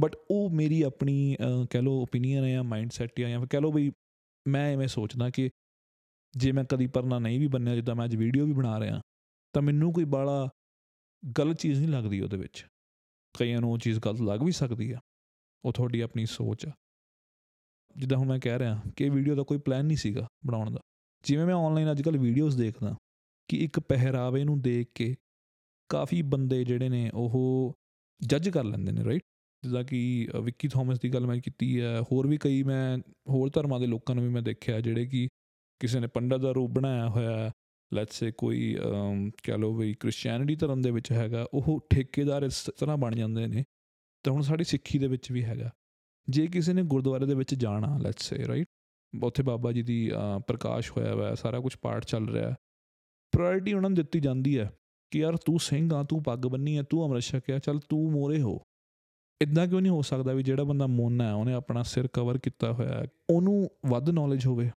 ਬਟ 0.00 0.16
ਉਹ 0.30 0.50
ਮੇਰੀ 0.50 0.82
ਆਪਣੀ 0.82 1.36
ਅਹ, 1.40 1.66
ਕਹਿ 1.70 1.82
ਲਓ 1.82 2.02
ਓਪੀਨੀਅਨ 2.02 2.44
ਹੈ 2.44 2.50
ਜਾਂ 2.50 2.64
ਮਾਈਂਡਸੈਟ 2.64 3.20
ਹੈ 3.20 3.28
ਜਾਂ 3.28 3.38
ਫਿਰ 3.38 3.48
ਕਹਿ 3.48 3.60
ਲਓ 3.60 3.72
ਵੀ 3.72 3.92
ਮੈਂ 4.48 4.72
ਐਵੇਂ 4.72 4.88
ਸੋਚਦਾ 4.88 5.30
ਕਿ 5.30 5.50
ਜੇ 6.36 6.52
ਮੈਂ 6.52 6.64
ਕਦੀ 6.64 6.86
ਪਰਨਾ 6.86 7.18
ਨਹੀਂ 7.18 7.40
ਵੀ 7.40 7.46
ਬੰਨਿਆ 7.46 7.74
ਜਿੱਦਾਂ 7.74 7.94
ਮੈਂ 7.94 8.04
ਅੱਜ 8.04 8.16
ਵੀਡੀਓ 8.16 8.46
ਵੀ 8.46 8.52
ਬਣਾ 8.52 8.80
ਰਿਹਾ 8.80 9.00
ਤਾਂ 9.54 9.62
ਮੈਨੂੰ 9.62 9.92
ਕੋਈ 9.92 10.04
ਬਾਲਾ 10.04 10.48
ਗਲਤ 11.38 11.56
ਚੀਜ਼ 11.60 11.80
ਨਹੀਂ 11.80 11.88
ਲੱਗਦੀ 11.88 12.20
ਉਹਦੇ 12.20 12.36
ਵਿੱਚ। 12.36 12.66
ਕਈਆਂ 13.38 13.60
ਨੂੰ 13.60 13.70
ਉਹ 13.72 13.78
ਚੀਜ਼ 13.78 14.00
ਗਲਤ 14.00 14.20
ਲੱਗ 14.20 14.42
ਵੀ 14.42 14.52
ਸਕਦੀ 14.52 14.92
ਆ। 14.92 14.98
ਉਹ 15.64 15.72
ਤੁਹਾਡੀ 15.72 16.00
ਆਪਣੀ 16.00 16.26
ਸੋਚ 16.26 16.66
ਆ। 16.66 16.70
ਜਿੱਦਾਂ 17.96 18.18
ਹੁਣ 18.18 18.28
ਮੈਂ 18.28 18.38
ਕਹਿ 18.40 18.58
ਰਿਹਾ 18.58 18.82
ਕਿ 18.96 19.04
ਇਹ 19.04 19.10
ਵੀਡੀਓ 19.10 19.34
ਦਾ 19.34 19.42
ਕੋਈ 19.42 19.58
ਪਲਾਨ 19.58 19.84
ਨਹੀਂ 19.86 19.96
ਸੀਗਾ 19.96 20.28
ਬਣਾਉਣ 20.46 20.70
ਦਾ। 20.70 20.80
ਜਿਵੇਂ 21.22 21.46
ਮੈਂ 21.46 21.54
ਆਨਲਾਈਨ 21.54 21.90
ਅੱਜ 21.90 22.02
ਕੱਲ੍ਹ 22.02 22.18
ਵੀਡੀਓਜ਼ 22.18 22.58
ਦੇਖਦਾ 22.58 22.96
ਕਿ 23.48 23.56
ਇੱਕ 23.56 23.80
ਪਹਿਰਾਵੇ 23.80 24.44
ਨੂੰ 24.44 24.60
ਦੇਖ 24.62 24.88
ਕੇ 24.94 25.14
ਕਾਫੀ 25.88 26.22
ਬੰਦੇ 26.22 26.64
ਜਿਹੜੇ 26.64 26.88
ਨੇ 26.88 27.10
ਉਹ 27.14 27.74
ਜੱਜ 28.20 28.48
ਕਰ 28.48 28.64
ਲੈਂਦੇ 28.64 28.92
ਨੇ 28.92 29.04
ਰਾਈਟ 29.04 29.22
ਜਿੱਦਾਂ 29.62 29.84
ਕਿ 29.84 30.28
ਅ, 30.34 30.40
ਵਿੱਕੀ 30.40 30.68
ਥਾਮਸ 30.68 30.98
ਦੀ 31.00 31.08
ਗੱਲ 31.08 31.26
ਮੈਂ 31.26 31.36
ਕੀਤੀ 31.40 31.80
ਹੈ 31.80 32.00
ਹੋਰ 32.12 32.26
ਵੀ 32.26 32.36
ਕਈ 32.36 32.62
ਮੈਂ 32.62 32.98
ਹੋਰ 33.28 33.50
ਧਰਮਾਂ 33.50 33.80
ਦੇ 33.80 33.86
ਲੋਕਾਂ 33.86 34.14
ਨੂੰ 34.14 34.24
ਵੀ 34.24 34.30
ਮੈਂ 34.30 34.42
ਦੇਖਿਆ 34.42 34.80
ਜਿਹੜੇ 34.80 35.06
ਕਿ 35.06 35.28
ਕਿਸੇ 35.80 36.00
ਨੇ 36.00 36.06
ਪੰਡਤ 36.06 36.40
ਦਾ 36.40 36.50
ਰੂਪ 36.52 36.70
ਬਣਾਇਆ 36.70 37.08
ਹੋਇਆ 37.08 37.36
ਹੈ 37.38 37.50
ਲੈਟਸ 37.92 38.18
ਸੇ 38.18 38.30
ਕੋਈ 38.32 38.76
ਅਮ, 38.76 39.30
ਕਹਿ 39.42 39.58
ਲਓ 39.58 39.74
ਵੀ 39.74 39.94
ਕ੍ਰਿਸਚੀਅਨਿਟੀ 39.94 40.56
ਧਰਮ 40.56 40.82
ਦੇ 40.82 40.90
ਵਿੱਚ 40.90 41.12
ਹੈਗਾ 41.12 41.46
ਉਹ 41.54 41.80
ਠੇਕੇਦਾਰ 41.90 42.42
ਇਸ 42.42 42.62
ਤਰ੍ਹਾਂ 42.78 42.96
ਬਣ 42.96 43.14
ਜਾਂਦੇ 43.16 43.46
ਨੇ 43.46 43.64
ਤਾਂ 44.24 44.32
ਹੁਣ 44.32 44.42
ਸਾਡੀ 44.42 44.64
ਸਿੱਖੀ 44.64 44.98
ਦੇ 44.98 45.06
ਵਿੱਚ 45.08 45.30
ਵੀ 45.32 45.44
ਹੈਗਾ। 45.44 45.70
ਜੇ 46.28 46.46
ਕਿਸੇ 46.46 46.72
ਨੇ 46.72 46.82
ਗੁਰਦੁਆਰੇ 46.82 47.26
ਦੇ 47.26 47.34
ਵਿੱਚ 47.34 47.54
ਜਾਣਾ 47.54 47.96
ਲੈਟਸ 47.98 48.28
ਸੇ 48.28 48.46
ਰਾਈਟ 48.48 48.66
ਉੱਥੇ 49.12 49.42
ਬਾਬਾ 49.42 49.72
ਜੀ 49.72 49.82
ਦੀ 49.82 50.10
ਅ, 50.10 50.38
ਪ੍ਰਕਾਸ਼ 50.38 50.90
ਹੋਇਆ 50.92 51.14
ਹੋਇਆ 51.14 51.28
ਹੈ, 51.28 51.34
ਸਾਰਾ 51.34 51.60
ਕੁਝ 51.60 51.76
ਪਾਠ 51.82 52.04
ਚੱਲ 52.04 52.28
ਰਿਹਾ 52.28 52.50
ਹੈ 52.50 52.54
ਪ੍ਰਾਇੋਰਟੀ 53.32 53.72
ਉਹਨਾਂ 53.72 53.90
ਨੂੰ 53.90 53.96
ਦਿੱਤੀ 53.96 54.20
ਜਾਂਦੀ 54.20 54.58
ਹੈ 54.58 54.70
ਕਿ 55.12 55.18
ਯਾਰ 55.18 55.36
ਤੂੰ 55.36 55.58
ਸਿੰਘ 55.60 55.92
ਆ 55.94 56.02
ਤੂੰ 56.02 56.22
ਪੱਗ 56.22 56.46
ਬੰਨੀ 56.46 56.76
ਆ 56.76 56.82
ਤੂੰ 56.82 57.04
ਅੰਮ੍ਰਿਤ 57.04 57.22
ਛਕਿਆ 57.22 57.58
ਚੱਲ 57.58 57.78
ਤੂੰ 57.88 58.10
ਮੋਰੇ 58.12 58.40
ਹੋ। 58.40 58.58
ਇਦਾਂ 59.42 59.68
ਕਿਉਂ 59.68 59.80
ਨਹੀਂ 59.80 59.92
ਹੋ 59.92 60.02
ਸਕਦਾ 60.02 60.32
ਵੀ 60.32 60.42
ਜਿਹੜਾ 60.42 60.64
ਬੰਦਾ 60.64 60.86
ਮੋਨਾ 60.86 61.24
ਹੈ 61.24 61.32
ਉਹਨੇ 61.32 61.52
ਆਪਣਾ 61.52 61.82
ਸਿਰ 61.82 62.08
ਕਵਰ 62.08 62.38
ਕੀਤਾ 62.38 62.72
ਹੋਇਆ 62.72 62.94
ਹੈ 62.94 63.06
ਉਹਨੂੰ 63.30 63.70
ਵੱਧ 63.86 64.10
ਨੌਲੇਜ 64.10 64.46
ਹੋਵੇ? 64.46 64.70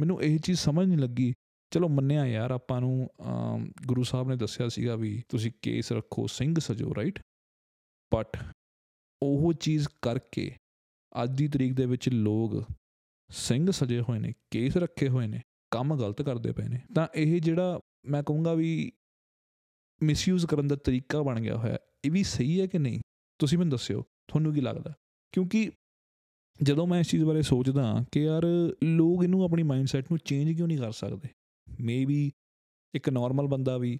ਮੈਨੂੰ 0.00 0.22
ਇਹ 0.22 0.38
ਚੀਜ਼ 0.38 0.58
ਸਮਝ 0.58 0.86
ਨਹੀਂ 0.86 0.98
ਲੱਗੀ। 0.98 1.34
ਚਲੋ 1.70 1.88
ਮੰਨਿਆ 1.88 2.26
ਯਾਰ 2.26 2.50
ਆਪਾਂ 2.50 2.80
ਨੂੰ 2.80 3.08
ਅਮ, 3.20 3.72
ਗੁਰੂ 3.86 4.02
ਸਾਹਿਬ 4.02 4.28
ਨੇ 4.28 4.36
ਦੱਸਿਆ 4.36 4.68
ਸੀਗਾ 4.68 4.96
ਵੀ 4.96 5.22
ਤੁਸੀਂ 5.28 5.52
ਕੇਸ 5.62 5.92
ਰੱਖੋ 5.92 6.26
ਸਿੰਘ 6.26 6.54
ਸਜੋ 6.58 6.94
ਰਾਈਟ 6.94 7.18
ਬਟ 8.14 8.44
ਉਹ 9.22 9.52
ਚੀਜ਼ 9.52 9.88
ਕਰਕੇ 10.02 10.56
ਅੱਜ 11.22 11.30
ਦੀ 11.38 11.48
ਤਰੀਕ 11.48 11.72
ਦੇ 11.72 11.86
ਵਿੱਚ 11.86 12.08
ਲੋਕ 12.08 12.64
ਸਿੰਘ 13.30 13.70
ਸਜੇ 13.70 14.00
ਹੋਏ 14.00 14.18
ਨੇ 14.18 14.32
ਕੇਸ 14.50 14.76
ਰੱਖੇ 14.76 15.08
ਹੋਏ 15.08 15.26
ਨੇ 15.26 15.40
ਕੰਮ 15.70 15.96
ਗਲਤ 15.96 16.22
ਕਰਦੇ 16.22 16.52
ਪਏ 16.52 16.68
ਨੇ। 16.68 16.80
ਤਾਂ 16.94 17.08
ਇਹ 17.14 17.40
ਜਿਹੜਾ 17.40 17.80
ਮੈਂ 18.06 18.22
ਕਹੂੰਗਾ 18.22 18.54
ਵੀ 18.54 18.92
ਮਿਸਯੂਜ਼ 20.02 20.46
ਕਰਨ 20.46 20.68
ਦਾ 20.68 20.76
ਤਰੀਕਾ 20.76 21.22
ਬਣ 21.22 21.40
ਗਿਆ 21.40 21.56
ਹੋਇਆ 21.56 21.72
ਹੈ। 21.72 21.78
ਇਹ 22.04 22.10
ਵੀ 22.10 22.22
ਸਹੀ 22.22 22.60
ਹੈ 22.60 22.66
ਕਿ 22.66 22.78
ਨਹੀਂ? 22.78 23.00
ਤੁਸੀਂ 23.42 23.58
ਮੈਨੂੰ 23.58 23.70
ਦੱਸਿਓ 23.70 24.02
ਤੁਹਾਨੂੰ 24.28 24.54
ਕੀ 24.54 24.60
ਲੱਗਦਾ? 24.60 24.92
ਕਿਉਂਕਿ 25.32 25.70
ਜਦੋਂ 26.62 26.86
ਮੈਂ 26.86 27.00
ਇਸ 27.00 27.08
ਚੀਜ਼ 27.08 27.24
ਬਾਰੇ 27.24 27.42
ਸੋਚਦਾ 27.42 28.04
ਕਿ 28.12 28.22
ਯਾਰ 28.22 28.42
ਲੋਕ 28.84 29.22
ਇਹਨੂੰ 29.24 29.44
ਆਪਣੀ 29.44 29.62
ਮਾਈਂਡਸੈਟ 29.62 30.04
ਨੂੰ 30.10 30.18
ਚੇਂਜ 30.24 30.52
ਕਿਉਂ 30.52 30.68
ਨਹੀਂ 30.68 30.78
ਕਰ 30.78 30.92
ਸਕਦੇ? 30.92 31.28
ਮੇਬੀ 31.80 32.30
ਇੱਕ 32.94 33.08
ਨਾਰਮਲ 33.08 33.46
ਬੰਦਾ 33.46 33.78
ਵੀ 33.78 33.98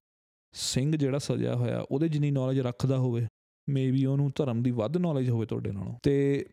ਸਿੰਘ 0.54 0.96
ਜਿਹੜਾ 0.96 1.18
ਸਜਿਆ 1.18 1.54
ਹੋਇਆ 1.54 1.84
ਉਹਦੇ 1.90 2.08
ਜਿੰਨੀ 2.08 2.30
ਨੌਲੇਜ 2.30 2.60
ਰੱਖਦਾ 2.60 2.98
ਹੋਵੇ 2.98 3.26
ਮੇਬੀ 3.68 4.04
ਉਹਨੂੰ 4.04 4.30
ਧਰਮ 4.36 4.62
ਦੀ 4.62 4.70
ਵੱਧ 4.70 4.96
ਨੌਲੇਜ 4.96 5.30
ਹੋਵੇ 5.30 5.46
ਤੁਹਾਡੇ 5.46 5.72
ਨਾਲੋਂ। 5.72 5.94
ਤੇ 6.02 6.46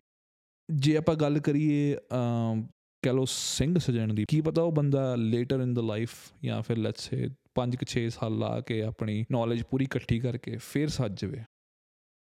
ਜੇ 0.68 0.96
ਆਪਾਂ 0.96 1.14
ਗੱਲ 1.14 1.38
ਕਰੀਏ 1.38 1.96
ਅਮ, 2.14 2.66
ਕਹਿ 3.02 3.12
ਲਓ 3.12 3.24
ਸਿੰਘ 3.28 3.78
ਸਜਣ 3.78 4.14
ਦੀ 4.14 4.24
ਕੀ 4.28 4.40
ਪਤਾ 4.40 4.62
ਉਹ 4.62 4.72
ਬੰਦਾ 4.72 5.14
ਲੇਟਰ 5.14 5.60
ਇਨ 5.60 5.74
ਦਾ 5.74 5.82
ਲਾਈਫ 5.82 6.10
ਜਾਂ 6.44 6.62
ਫਿਰ 6.62 6.76
ਲੈਟਸ 6.76 7.08
ਸੇ 7.10 7.28
5-6 7.54 8.04
ਸਾਲ 8.10 8.38
ਲਾ 8.38 8.60
ਕੇ 8.60 8.82
ਆਪਣੀ 8.82 9.24
ਨੌਲੇਜ 9.32 9.62
ਪੂਰੀ 9.62 9.84
ਇਕੱਠੀ 9.84 10.18
ਕਰਕੇ 10.20 10.56
ਫਿਰ 10.56 10.88
ਸੱਜ 10.88 11.20
ਜਾਵੇ। 11.22 11.42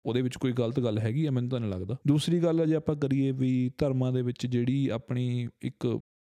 ਉਹਦੇ 0.05 0.21
ਵਿੱਚ 0.21 0.37
ਕੋਈ 0.37 0.51
ਗਲਤ 0.53 0.79
ਗੱਲ 0.79 0.97
ਹੈਗੀ 0.99 1.25
ਆ, 1.25 1.31
ਮੈਨੂੰ 1.31 1.49
ਤਾਂ 1.49 1.59
ਨਹੀਂ 1.59 1.71
ਲੱਗਦਾ। 1.71 1.95
ਦੂਸਰੀ 2.07 2.39
ਗੱਲ 2.39 2.59
ਹੈ 2.59 2.65
ਜੇ 2.65 2.75
ਆਪਾਂ 2.75 2.95
ਕਰੀਏ 2.95 3.31
ਵੀ 3.31 3.71
ਧਰਮਾਂ 3.77 4.11
ਦੇ 4.11 4.21
ਵਿੱਚ 4.21 4.45
ਜਿਹੜੀ 4.47 4.87
ਆਪਣੀ 4.89 5.47
ਇੱਕ 5.61 5.87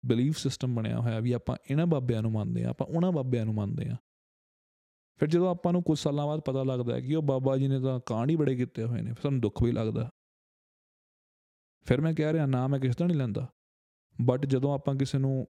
ਬਲੀਫ 0.03 0.37
ਸਿਸਟਮ 0.37 0.75
ਬਣਿਆ 0.75 0.99
ਹੋਇਆ 0.99 1.19
ਵੀ 1.19 1.31
ਆਪਾਂ 1.31 1.55
ਇਹਨਾਂ 1.71 1.85
ਬਾਬਿਆਂ 1.87 2.21
ਨੂੰ 2.21 2.31
ਮੰਨਦੇ 2.31 2.63
ਆ, 2.63 2.69
ਆਪਾਂ 2.69 2.87
ਉਹਨਾਂ 2.87 3.11
ਬਾਬਿਆਂ 3.11 3.45
ਨੂੰ 3.45 3.53
ਮੰਨਦੇ 3.55 3.89
ਆ, 3.89 3.95
ਫਿਰ 5.19 5.29
ਜਦੋਂ 5.29 5.49
ਆਪਾਂ 5.49 5.73
ਨੂੰ 5.73 5.83
ਕੁਝ 5.83 5.97
ਸਾਲਾਂ 5.99 6.25
ਬਾਅਦ 6.27 6.41
ਪਤਾ 6.41 6.63
ਲੱਗਦਾ 6.63 6.93
ਹੈ 6.95 7.01
ਕਿ 7.01 7.15
ਉਹ 7.15 7.23
ਬਾਬਾ 7.23 7.57
ਜੀ 7.57 7.67
ਨੇ 7.67 7.79
ਤਾਂ 7.79 7.99
ਕਾਂਡ 8.05 8.29
ਹੀ 8.29 8.35
ਬੜੇ 8.35 8.55
ਕੀਤੇ 8.55 8.83
ਹੋਏ 8.83 9.01
ਨੇ, 9.01 9.13
ਫਿਰ 9.13 9.21
ਸਾਨੂੰ 9.21 9.41
ਦੁੱਖ 9.41 9.63
ਵੀ 9.63 9.71
ਲੱਗਦਾ। 9.71 10.09
ਫਿਰ 11.85 12.01
ਮੈਂ 12.01 12.13
ਕਹਿ 12.13 12.33
ਰਿਹਾ, 12.33 12.45
ਨਾ 12.45 12.67
ਮੈਂ 12.67 12.79
ਕਿਸੇ 12.79 12.95
ਦਾ 12.99 13.05
ਨਹੀਂ 13.05 13.17
ਲੈਂਦਾ। 13.17 13.47
ਬਟ 14.15 14.45
ਜਦੋਂ 14.45 14.73
ਆਪਾਂ 14.73 14.95
ਕਿਸੇ 14.95 15.17
ਨੂੰ 15.17 15.47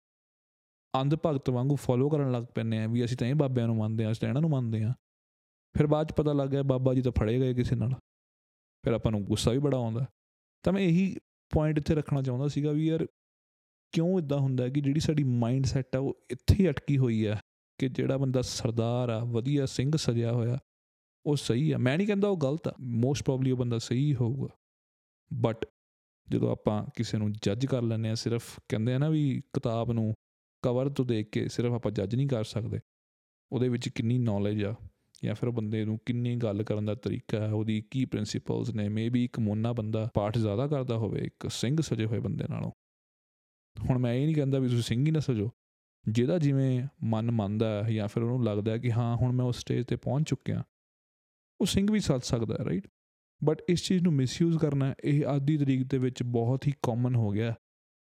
ਅੰਧ 0.93 1.15
ਭਗਤ 1.25 1.49
ਵਾਂਗੂ 1.49 1.75
ਫੋਲੋ 1.75 2.09
ਕਰਨ 2.09 2.31
ਲੱਗ 2.31 2.43
ਪੈਂਦੇ 2.55 2.77
ਆ 2.77 2.87
ਵੀ 2.87 3.03
ਅਸੀਂ 3.05 3.17
ਤਾਂ 3.17 3.27
ਇਹ 3.27 3.35
ਬਾਬਿਆਂ 3.35 3.67
ਨੂੰ 3.67 3.75
ਮੰਨਦੇ 3.77 4.05
ਆ, 4.05 4.11
ਅਸੀਂ 4.11 4.21
ਤਾਂ 4.21 4.29
ਇਹਨਾਂ 4.29 4.41
ਨੂੰ 4.41 4.49
ਮੰਨਦੇ 4.49 4.83
ਆ, 4.83 4.93
ਫਿਰ 5.75 5.87
ਬਾਅਦ 5.87 6.09
ਚ 6.09 6.13
ਪਤਾ 6.13 6.33
ਲੱਗ 6.33 6.49
ਗਿਆ 6.49 6.63
ਬਾਬਾ 6.63 6.93
ਜੀ 6.93 7.01
ਤਾਂ 7.01 7.11
ਫੜੇ 7.19 7.39
ਗਏ 7.39 7.53
ਕਿਸੇ 7.53 7.75
ਨਾਲ। 7.75 7.93
ਫਿਰ 8.83 8.93
ਆਪਾਂ 8.93 9.11
ਨੂੰ 9.11 9.23
ਗੁੱਸਾ 9.23 9.51
ਵੀ 9.51 9.59
ਬੜਾ 9.59 9.77
ਆਉਂਦਾ। 9.77 10.05
ਤਾਂ 10.63 10.73
ਮੈਂ 10.73 10.81
ਇਹੀ 10.81 11.15
ਪੁਆਇੰਟ 11.51 11.77
ਇੱਥੇ 11.77 11.95
ਰੱਖਣਾ 11.95 12.21
ਚਾਹੁੰਦਾ 12.21 12.47
ਸੀਗਾ 12.47 12.71
ਵੀ 12.71 12.87
ਯਾਰ 12.87 13.05
ਕਿਉਂ 13.93 14.17
ਇਦਾਂ 14.19 14.37
ਹੁੰਦਾ 14.37 14.63
ਹੈ 14.63 14.69
ਕਿ 14.69 14.81
ਜਿਹੜੀ 14.81 14.99
ਸਾਡੀ 14.99 15.23
ਮਾਈਂਡ 15.23 15.65
ਸੈਟ 15.65 15.95
ਆ 15.95 15.99
ਉਹ 15.99 16.17
ਇੱਥੇ 16.31 16.55
ਹੀ 16.59 16.69
ਅਟਕੀ 16.69 16.97
ਹੋਈ 16.97 17.23
ਆ 17.25 17.37
ਕਿ 17.79 17.89
ਜਿਹੜਾ 17.89 18.17
ਬੰਦਾ 18.17 18.41
ਸਰਦਾਰ 18.41 19.09
ਆ, 19.09 19.23
ਵਧੀਆ 19.23 19.65
ਸਿੰਘ 19.65 19.91
ਸਜਿਆ 19.95 20.31
ਹੋਇਆ, 20.31 20.57
ਉਹ 21.25 21.35
ਸਹੀ 21.35 21.71
ਆ। 21.71 21.77
ਮੈਂ 21.77 21.97
ਨਹੀਂ 21.97 22.07
ਕਹਿੰਦਾ 22.07 22.27
ਉਹ 22.27 22.37
ਗਲਤ 22.37 22.67
ਆ 22.67 22.73
ਮੋਸਟ 22.79 23.23
ਪ੍ਰੋਬਬਲੀ 23.23 23.51
ਉਹ 23.51 23.57
ਬੰਦਾ 23.57 23.77
ਸਹੀ 23.79 24.13
ਹੋਊਗਾ। 24.15 24.47
ਬਟ 25.31 25.65
ਜਦੋਂ 26.27 26.51
ਆਪਾਂ 26.51 26.83
ਕਿਸੇ 26.95 27.17
ਨੂੰ 27.17 27.31
ਜੱਜ 27.33 27.65
ਕਰ 27.65 27.81
ਲੈਂਦੇ 27.81 28.09
ਆ 28.09 28.15
ਸਿਰਫ 28.15 28.59
ਕਹਿੰਦੇ 28.69 28.93
ਆ 28.93 28.97
ਨਾ 28.97 29.09
ਵੀ 29.09 29.41
ਕਿਤਾਬ 29.53 29.91
ਨੂੰ 29.91 30.13
ਕਵਰ 30.63 30.89
ਤੋਂ 30.89 31.05
ਦੇਖ 31.05 31.29
ਕੇ 31.29 31.47
ਸਿਰਫ 31.47 31.73
ਆਪਾਂ 31.73 31.91
ਜੱਜ 31.91 32.15
ਨਹੀਂ 32.15 32.27
ਕਰ 32.27 32.43
ਸਕਦੇ, 32.43 32.79
ਉਹਦੇ 33.51 33.69
ਵਿੱਚ 33.69 33.89
ਕਿੰਨੀ 33.89 34.17
ਨੌਲੇਜ 34.17 34.63
ਆ। 34.63 34.75
ਜਾਂ 35.23 35.35
ਫਿਰ 35.35 35.49
ਉਹ 35.49 35.53
ਬੰਦੇ 35.53 35.83
ਨੂੰ 35.85 35.97
ਕਿੰਨੀ 36.05 36.35
ਗੱਲ 36.35 36.63
ਕਰਨ 36.63 36.85
ਦਾ 36.85 36.95
ਤਰੀਕਾ 36.95 37.39
ਹੈ, 37.39 37.51
ਉਹਦੀ 37.51 37.81
ਕੀ 37.91 38.03
ਪ੍ਰਿੰਸੀਪਲਸ 38.05 38.69
ਨੇ 38.69 38.87
ਮੇਬੀ 38.89 39.23
ਇੱਕ 39.23 39.39
ਮੋਨਾ 39.39 39.71
ਬੰਦਾ 39.73 40.09
ਪਾਠ 40.13 40.37
ਜ਼ਿਆਦਾ 40.37 40.67
ਕਰਦਾ 40.67 40.97
ਹੋਵੇ, 40.97 41.21
ਇੱਕ 41.21 41.47
ਸਿੰਘ 41.51 41.77
ਸਜੇ 41.81 42.05
ਹੋਏ 42.05 42.19
ਬੰਦੇ 42.19 42.45
ਨਾਲੋਂ। 42.49 42.71
ਹੁਣ 43.75 43.97
ਮੈਂ 43.97 44.13
ਇਹ 44.13 44.25
ਨਹੀਂ 44.25 44.35
ਕਹਿੰਦਾ 44.35 44.59
ਵੀ 44.59 44.67
ਤੁਸੀਂ 44.67 44.83
ਸਿੰਘ 44.83 45.05
ਹੀ 45.05 45.11
ਨਾ 45.11 45.19
ਸਜੋ, 45.19 45.49
ਜਿਹਦਾ 46.05 46.37
ਜਿਵੇਂ 46.39 46.81
ਮਨ 47.03 47.31
ਮੰਨਦਾ 47.31 47.83
ਹੈ 47.83 47.91
ਜਾਂ 47.91 48.07
ਫਿਰ 48.07 48.23
ਉਹਨੂੰ 48.23 48.43
ਲੱਗਦਾ 48.43 48.71
ਹੈ 48.71 48.77
ਕਿ 48.77 48.91
ਹਾਂ, 48.91 49.15
ਹੁਣ 49.17 49.31
ਮੈਂ 49.31 49.45
ਉਸ 49.45 49.59
ਸਟੇਜ 49.59 49.85
ਤੇ 49.85 49.95
ਪਹੁੰਚ 49.95 50.29
ਚੁੱਕਿਆ, 50.29 50.63
ਉਹ 51.59 51.65
ਸਿੰਘ 51.65 51.87
ਵੀ 51.91 51.99
ਸੱਜ 51.99 52.21
ਸਕਦਾ 52.21 52.55
ਹੈ 52.59 52.65
ਰਾਈਟ 52.65 52.87
ਬਟ 53.41 53.61
ਇਸ 53.69 53.83
ਚੀਜ਼ 53.83 54.03
ਨੂੰ 54.03 54.13
ਮਿਸਯੂਜ਼ 54.13 54.57
ਕਰਨਾ 54.57 54.93
ਇਹ 55.03 55.23
ਅੱਜ 55.35 55.43
ਦੀ 55.43 55.57
ਤਰੀਕ 55.57 55.83
ਦੇ 55.83 55.97
ਵਿੱਚ 55.97 56.23
ਬਹੁਤ 56.23 56.67
ਹੀ 56.67 56.73
ਕਾਮਨ 56.83 57.15
ਹੋ 57.15 57.29
ਗਿਆ 57.29 57.53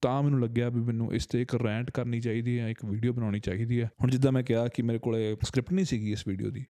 ਤਾਂ 0.04 0.22
ਮੈਨੂੰ 0.24 0.42
ਲੱਗਿਆ 0.42 0.69
ਵੀ 0.69 0.81
ਮੈਨੂੰ 0.81 1.13
ਇਸ 1.13 1.25
ਤੇ 1.28 1.42
ਇੱਕ 1.42 1.56
ਰੈਂਟ 1.56 1.92
ਕਰਨੀ 1.92 2.19
ਚਾਹੀਦੀ 2.22 2.60
ਹੈ, 2.60 2.69
ਇੱਕ 2.69 2.86
ਵੀਡੀਓ 2.86 3.13
ਬਣਾਉਣੀ 3.13 3.40
ਚਾਹੀਦੀ 3.40 3.81
ਹੈ। 3.81 3.90
ਹੁਣ 4.01 4.12
ਜਿੱਦਾਂ 4.12 4.31
ਮੈਂ 4.31 4.44
ਕਿਹਾ 4.44 4.68
ਕਿ 4.68 4.81
ਮੇਰੇ 4.81 5.00
ਕੋਲੇ 5.00 5.36
ਸਕ੍ਰਿਪਟ 5.44 5.74
ਨਹੀਂ 5.74 5.86
ਸੀਗੀ 5.86 6.12
ਇਸ 6.12 6.28
ਵੀਡੀਓ 6.28 6.50
ਦੀ 6.50 6.66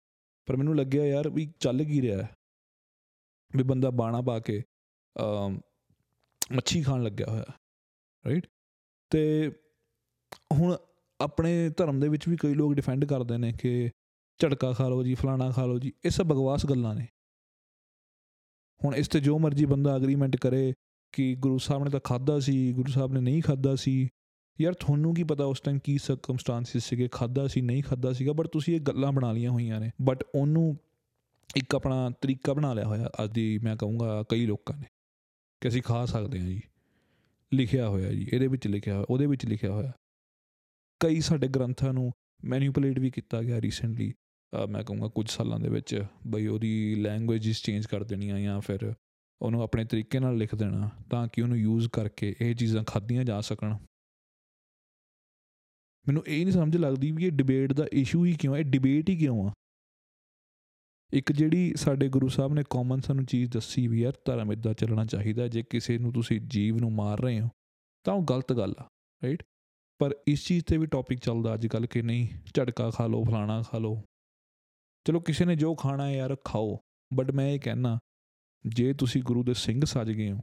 ਪਰ 0.45 0.55
ਮੈਨੂੰ 0.55 0.75
ਲੱਗਿਆ 0.75 1.05
ਯਾਰ 1.05 1.29
ਵੀ 1.29 1.53
ਚੱਲ 1.59 1.83
ਕੀ 1.83 2.01
ਰਿਹਾ 2.01 2.21
ਹੈ। 2.21 2.35
ਵੀ 3.55 3.63
ਬੰਦਾ 3.63 3.89
ਬਾਣਾ 3.89 4.21
ਪਾ 4.21 4.39
ਕੇ 4.39 4.61
ਅਮ, 5.15 5.59
ਮੱਛੀ 6.51 6.81
ਖਾਣ 6.83 7.03
ਲੱਗਿਆ 7.03 7.27
ਹੋਇਆ 7.29 7.45
ਰਾਈਟ 8.25 8.47
ਤੇ 9.09 9.51
ਹੁਣ 10.51 10.77
ਆਪਣੇ 11.21 11.69
ਧਰਮ 11.69 11.99
ਦੇ 11.99 12.09
ਵਿੱਚ 12.09 12.29
ਵੀ 12.29 12.37
ਕਈ 12.37 12.53
ਲੋਕ 12.53 12.73
ਡਿਫੈਂਡ 12.73 13.05
ਕਰਦੇ 13.05 13.37
ਨੇ 13.37 13.53
ਕਿ 13.53 13.89
ਝਟਕਾ 14.39 14.73
ਖਾ 14.73 14.87
ਲਓ 14.89 15.03
ਜੀ 15.03 15.15
ਫਲਾਣਾ 15.15 15.51
ਖਾ 15.51 15.65
ਲਓ 15.65 15.79
ਜੀ 15.79 15.93
ਇਹ 16.05 16.09
ਸਭ 16.09 16.23
ਬਕਵਾਸ 16.23 16.65
ਗੱਲਾਂ 16.65 16.95
ਨੇ। 16.95 17.07
ਹੁਣ 18.85 18.95
ਇਸ 18.95 19.07
ਤੇ 19.07 19.19
ਜੋ 19.19 19.39
ਮਰਜ਼ੀ 19.39 19.65
ਬੰਦਾ 19.65 19.95
ਅਗਰੀਮੈਂਟ 19.95 20.35
ਕਰੇ 20.35 20.73
ਕਿ 21.11 21.35
ਗੁਰੂ 21.35 21.57
ਸਾਹਿਬ 21.57 21.83
ਨੇ 21.83 21.89
ਤਾਂ 21.89 21.99
ਖਾਦਾ 21.99 22.39
ਸੀ 22.39 22.73
ਗੁਰੂ 22.73 22.91
ਸਾਹਿਬ 22.91 23.13
ਨੇ 23.13 23.21
ਨਹੀਂ 23.21 23.41
ਖਾਦਾ 23.41 23.75
ਸੀ 23.75 24.09
ਯਾਰ 24.61 24.73
ਤੁਹਾਨੂੰ 24.73 25.13
ਕੀ 25.15 25.23
ਪਤਾ 25.23 25.45
ਉਸ 25.45 25.61
ਟਾਈਮ 25.61 25.79
ਕੀ 25.79 25.97
ਸਰਕਮਸਟੈਂਸਿਸ 25.97 26.83
ਸੀਗੇ 26.83 27.07
ਖਾਦਾ 27.11 27.47
ਸੀ, 27.47 27.61
ਨਹੀਂ 27.61 27.83
ਖਾਦਾ 27.83 28.13
ਸੀਗਾ 28.13 28.33
ਬਟ 28.33 28.47
ਤੁਸੀਂ 28.47 28.75
ਇਹ 28.75 28.81
ਗੱਲਾਂ 28.81 29.11
ਬਣਾ 29.11 29.31
ਲਈਆਂ 29.31 29.51
ਹੋਈਆਂ 29.51 29.79
ਨੇ। 29.79 29.89
ਬਟ 30.01 30.23
ਉਹਨੂੰ 30.35 30.75
ਇੱਕ 31.55 31.75
ਆਪਣਾ 31.75 32.09
ਤਰੀਕਾ 32.21 32.53
ਬਣਾ 32.53 32.73
ਲਿਆ 32.73 32.85
ਹੋਇਆ, 32.85 33.09
ਅੱਜ 33.23 33.31
ਦੀ 33.31 33.57
ਮੈਂ 33.57 33.75
ਕਹੂੰਗਾ 33.75 34.23
ਕਈ 34.29 34.45
ਲੋਕਾਂ 34.45 34.77
ਨੇ 34.77 34.85
ਕਿ 35.61 35.67
ਅਸੀਂ 35.67 35.81
ਖਾ 35.81 36.05
ਸਕਦੇ 36.05 36.39
ਹਾਂ 36.39 36.47
ਜੀ। 36.47 36.61
ਲਿਖਿਆ 37.51 37.87
ਹੋਇਆ 37.89 38.11
ਜੀ, 38.11 38.27
ਇਹਦੇ 38.33 38.47
ਵਿੱਚ 38.47 38.67
ਲਿਖਿਆ 38.67 38.93
ਹੋਇਆ, 38.93 39.05
ਉਹਦੇ 39.09 39.25
ਵਿੱਚ 39.25 39.45
ਲਿਖਿਆ 39.45 39.71
ਹੋਇਆ। 39.71 39.91
ਕਈ 40.99 41.19
ਸਾਡੇ 41.21 41.47
ਗ੍ਰੰਥਾਂ 41.47 41.93
ਨੂੰ 41.93 42.11
ਮੈਨੀਪੂਲੇਟ 42.43 42.99
ਵੀ 42.99 43.09
ਕੀਤਾ 43.11 43.41
ਗਿਆ 43.41 43.61
ਰੀਸੈਂਟਲੀ 43.61 44.13
ਮੈਂ 44.69 44.83
ਕਹੂੰਗਾ 44.83 45.07
ਕੁਝ 45.07 45.29
ਸਾਲਾਂ 45.29 45.59
ਦੇ 45.59 45.69
ਵਿੱਚ 45.69 46.03
ਬਈ 46.27 46.47
ਉਹਦੀ 46.47 46.95
ਲੈਂਗੁਏਜਸ 46.95 47.61
ਚੇਂਜ 47.61 47.85
ਕਰ 47.85 48.03
ਦੇਣੀਆਂ 48.03 48.39
ਜਾਂ 48.39 48.59
ਫਿਰ 48.61 48.93
ਉਹਨੂੰ 49.41 49.61
ਆਪਣੇ 49.61 49.85
ਤਰੀਕੇ 49.85 50.19
ਨਾਲ 50.19 50.37
ਲਿਖ 50.37 50.53
ਦੇਣਾ 50.55 50.89
ਤਾਂ 51.11 51.27
ਕਿ 51.27 51.41
ਉਹਨੂੰ 51.41 51.57
ਯੂਜ਼ 51.57 51.87
ਕਰਕੇ 51.89 52.33
ਇਹ 52.41 52.53
ਚੀਜ਼ਾਂ 52.55 52.83
ਖਾਧੀਆਂ 52.83 53.23
ਜਾ 53.23 53.39
ਸਕਣ। 53.41 53.75
ਮੈਨੂੰ 56.07 56.23
ਇਹ 56.27 56.43
ਨਹੀਂ 56.45 56.53
ਸਮਝ 56.53 56.77
ਲੱਗਦੀ 56.77 57.11
ਵੀ 57.11 57.25
ਇਹ 57.25 57.31
ਡਿਬੇਟ 57.31 57.73
ਦਾ 57.73 57.85
ਇਸ਼ੂ 57.93 58.25
ਹੀ 58.25 58.33
ਕਿਉਂ 58.33 58.55
ਹੈ 58.55 58.59
ਇਹ 58.59 58.65
ਡਿਬੇਟ 58.65 59.09
ਹੀ 59.09 59.17
ਕਿਉਂ 59.17 59.47
ਆ? 59.47 59.51
ਇੱਕ 61.13 61.31
ਜਿਹੜੀ 61.31 61.73
ਸਾਡੇ 61.75 62.07
ਗੁਰੂ 62.09 62.27
ਸਾਹਿਬ 62.27 62.53
ਨੇ 62.53 62.63
ਕਾਮਨ 62.69 63.01
ਸਾਨੂੰ 63.01 63.25
ਚੀਜ਼ 63.25 63.51
ਦੱਸੀ 63.51 63.87
ਵੀ 63.87 64.01
ਯਾਰ, 64.01 64.13
ਧਰਮ 64.25 64.51
ਇਦਾਂ 64.51 64.73
ਚੱਲਣਾ 64.73 65.05
ਚਾਹੀਦਾ, 65.05 65.47
ਜੇ 65.47 65.63
ਕਿਸੇ 65.63 65.97
ਨੂੰ 65.97 66.13
ਤੁਸੀਂ 66.13 66.39
ਜੀਵ 66.47 66.77
ਨੂੰ 66.77 66.91
ਮਾਰ 66.91 67.21
ਰਹੇ 67.21 67.41
ਹੋ, 67.41 67.49
ਤਾਂ 68.05 68.13
ਉਹ 68.13 68.23
ਗਲਤ 68.23 68.53
ਗੱਲ 68.53 68.73
ਆ 68.79 68.87
ਰਾਈਟ 69.21 69.43
ਪਰ 69.99 70.15
ਇਸ 70.27 70.45
ਚੀਜ਼ 70.45 70.63
ਤੇ 70.65 70.77
ਵੀ 70.77 70.85
ਟੌਪਿਕ 70.85 71.19
ਚੱਲਦਾ 71.19 71.53
ਅੱਜ 71.53 71.67
ਕੱਲ 71.67 71.85
ਕਿ 71.85 72.01
ਨਹੀਂ, 72.01 72.27
ਝਟਕਾ 72.53 72.89
ਖਾ 72.89 73.07
ਲਓ, 73.07 73.23
ਫਲਾਣਾ 73.23 73.61
ਖਾ 73.61 73.77
ਲਓ। 73.77 74.01
ਚਲੋ 75.05 75.19
ਕਿਸੇ 75.19 75.45
ਨੇ 75.45 75.55
ਜੋ 75.55 75.73
ਖਾਣਾ 75.75 76.07
ਹੈ 76.07 76.15
ਯਾਰ, 76.15 76.35
ਖਾਓ। 76.45 76.77
ਬਟ 77.11 77.31
ਮੈਂ 77.31 77.47
ਇਹ 77.49 77.59
ਕਹਿਣਾ 77.59 77.97
ਜੇ 78.65 78.93
ਤੁਸੀਂ 78.93 79.21
ਗੁਰੂ 79.23 79.43
ਦੇ 79.43 79.53
ਸਿੰਘ 79.53 79.83
ਸੱਜ 79.85 80.11
ਗਏ 80.11 80.31
ਹੋ, 80.31 80.39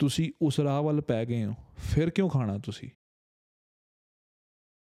ਤੁਸੀਂ 0.00 0.30
ਉਸ 0.42 0.60
ਰਾਹ 0.60 0.82
ਵੱਲ 0.82 1.00
ਪੈ 1.00 1.24
ਗਏ 1.24 1.44
ਹੋ, 1.44 1.54
ਫਿਰ 1.84 2.10
ਕਿਉਂ 2.10 2.30
ਖਾਣਾ 2.30 2.58
ਤੁਸੀਂ? 2.58 2.88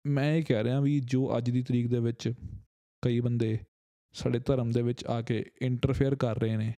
ਮੈਂ 0.05 0.33
ਇਹ 0.35 0.43
ਕਹਿ 0.43 0.63
ਰਿਹਾ 0.63 0.79
ਵੀ 0.79 0.99
ਜੋ 0.99 1.37
ਅੱਜ 1.37 1.49
ਦੀ 1.49 1.61
ਤਰੀਕ 1.63 1.87
ਦੇ 1.87 1.99
ਵਿੱਚ 1.99 2.33
ਕਈ 3.03 3.19
ਬੰਦੇ 3.19 3.57
ਸਾਡੇ 4.15 4.39
ਧਰਮ 4.39 4.71
ਦੇ 4.71 4.81
ਵਿੱਚ 4.81 5.05
ਆ 5.05 5.21
ਕੇ 5.21 5.43
ਇੰਟਰਫੇਅਰ 5.61 6.15
ਕਰ 6.15 6.39
ਰਹੇ 6.39 6.57
ਨੇ, 6.57 6.73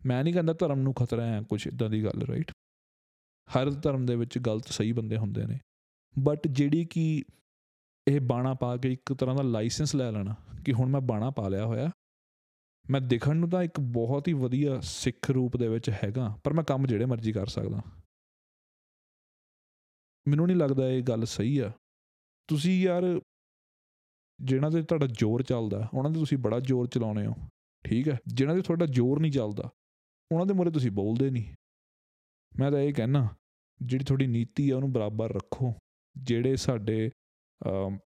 ਮੈਂ 0.00 0.22
ਨਹੀਂ 0.24 0.34
ਕਹਿੰਦਾ 0.34 0.52
ਧਰਮ 0.52 0.80
ਨੂੰ 0.80 0.94
ਖਤਰਾ 0.94 1.26
ਹੈ 1.26 1.40
ਕੁਝ 1.42 1.66
ਇਦਾਂ 1.66 1.88
ਦੀ 1.90 2.02
ਗੱਲ 2.04 2.22
ਰਾਈਟ 2.22 2.50
ਹਰ 3.48 3.70
ਧਰਮ 3.70 4.06
ਦੇ 4.06 4.16
ਵਿੱਚ 4.16 4.38
ਗਲਤ 4.38 4.68
ਸਹੀ 4.68 4.92
ਬੰਦੇ 4.92 5.16
ਹੁੰਦੇ 5.16 5.46
ਨੇ 5.46 5.58
ਬਟ 6.16 6.48
ਜਿਹੜੀ 6.48 6.84
ਕਿ 6.84 7.24
ਇਹ 8.06 8.20
ਬਾਣਾ 8.20 8.54
ਪਾ 8.54 8.76
ਕੇ 8.76 8.92
ਇੱਕ 8.92 9.12
ਤਰ੍ਹਾਂ 9.12 9.36
ਦਾ 9.36 9.42
ਲਾਇਸੈਂਸ 9.42 9.94
ਲੈ 9.94 10.10
ਲੈਣਾ 10.12 10.34
ਕਿ 10.64 10.72
ਹੁਣ 10.72 10.90
ਮੈਂ 10.90 11.00
ਬਾਣਾ 11.00 11.30
ਪਾ 11.30 11.48
ਲਿਆ 11.48 11.64
ਹੋਇਆ, 11.66 11.90
ਮੈਂ 12.86 13.00
ਦਿਖਣ 13.00 13.36
ਨੂੰ 13.36 13.48
ਤਾਂ 13.50 13.62
ਇੱਕ 13.62 13.80
ਬਹੁਤ 13.80 14.28
ਹੀ 14.28 14.32
ਵਧੀਆ 14.32 14.78
ਸਿੱਖ 14.80 15.30
ਰੂਪ 15.30 15.56
ਦੇ 15.56 15.68
ਵਿੱਚ 15.68 15.90
ਹੈਗਾ, 16.04 16.28
ਪਰ 16.44 16.52
ਮੈਂ 16.52 16.64
ਕੰਮ 16.64 16.86
ਜਿਹੜੇ 16.86 17.04
ਮਰਜ਼ੀ 17.04 17.32
ਕਰ 17.32 17.46
ਸਕਦਾ। 17.46 17.80
ਮੈਨੂੰ 20.26 20.46
ਨਹੀਂ 20.46 20.56
ਲੱਗਦਾ 20.56 20.88
ਇਹ 20.90 21.02
ਗੱਲ 21.02 21.24
ਸਹੀ 21.24 21.58
ਆ। 21.58 21.72
ਤੁਸੀਂ 22.48 22.82
ਯਾਰ 22.82 23.02
ਜਿਹਨਾਂ 24.40 24.70
ਤੇ 24.70 24.82
ਤੁਹਾਡਾ 24.82 25.06
ਜ਼ੋਰ 25.06 25.42
ਚੱਲਦਾ 25.42 25.88
ਉਹਨਾਂ 25.94 26.10
ਤੇ 26.10 26.18
ਤੁਸੀਂ 26.18 26.38
ਬੜਾ 26.38 26.60
ਜ਼ੋਰ 26.60 26.86
ਚਲਾਉਣੇ 26.86 27.26
ਹੋ 27.26 27.34
ਠੀਕ 27.84 28.08
ਹੈ 28.08 28.18
ਜਿਹਨਾਂ 28.26 28.54
ਤੇ 28.54 28.62
ਤੁਹਾਡਾ 28.62 28.86
ਜ਼ੋਰ 28.86 29.20
ਨਹੀਂ 29.20 29.32
ਚੱਲਦਾ 29.32 29.70
ਉਹਨਾਂ 30.32 30.46
ਦੇ 30.46 30.54
ਮੂਹਰੇ 30.54 30.70
ਤੁਸੀਂ 30.70 30.90
ਬੋਲਦੇ 30.90 31.30
ਨਹੀਂ। 31.30 31.54
ਮੈਂ 32.52 32.70
ਤਾਂ 32.70 32.80
ਇਹ 32.80 32.94
ਕਹਿਣਾ 32.94 33.28
ਜਿਹੜੀ 33.82 34.04
ਤੁਹਾਡੀ 34.04 34.26
ਨੀਤੀ 34.26 34.70
ਆ 34.70 34.76
ਉਹਨੂੰ 34.76 34.92
ਬਰਾਬਰ 34.92 35.32
ਰੱਖੋ। 35.32 35.72
ਜਿਹੜੇ 36.16 36.56
ਸਾਡੇ 36.56 37.10
ਅਮ, 37.60 37.98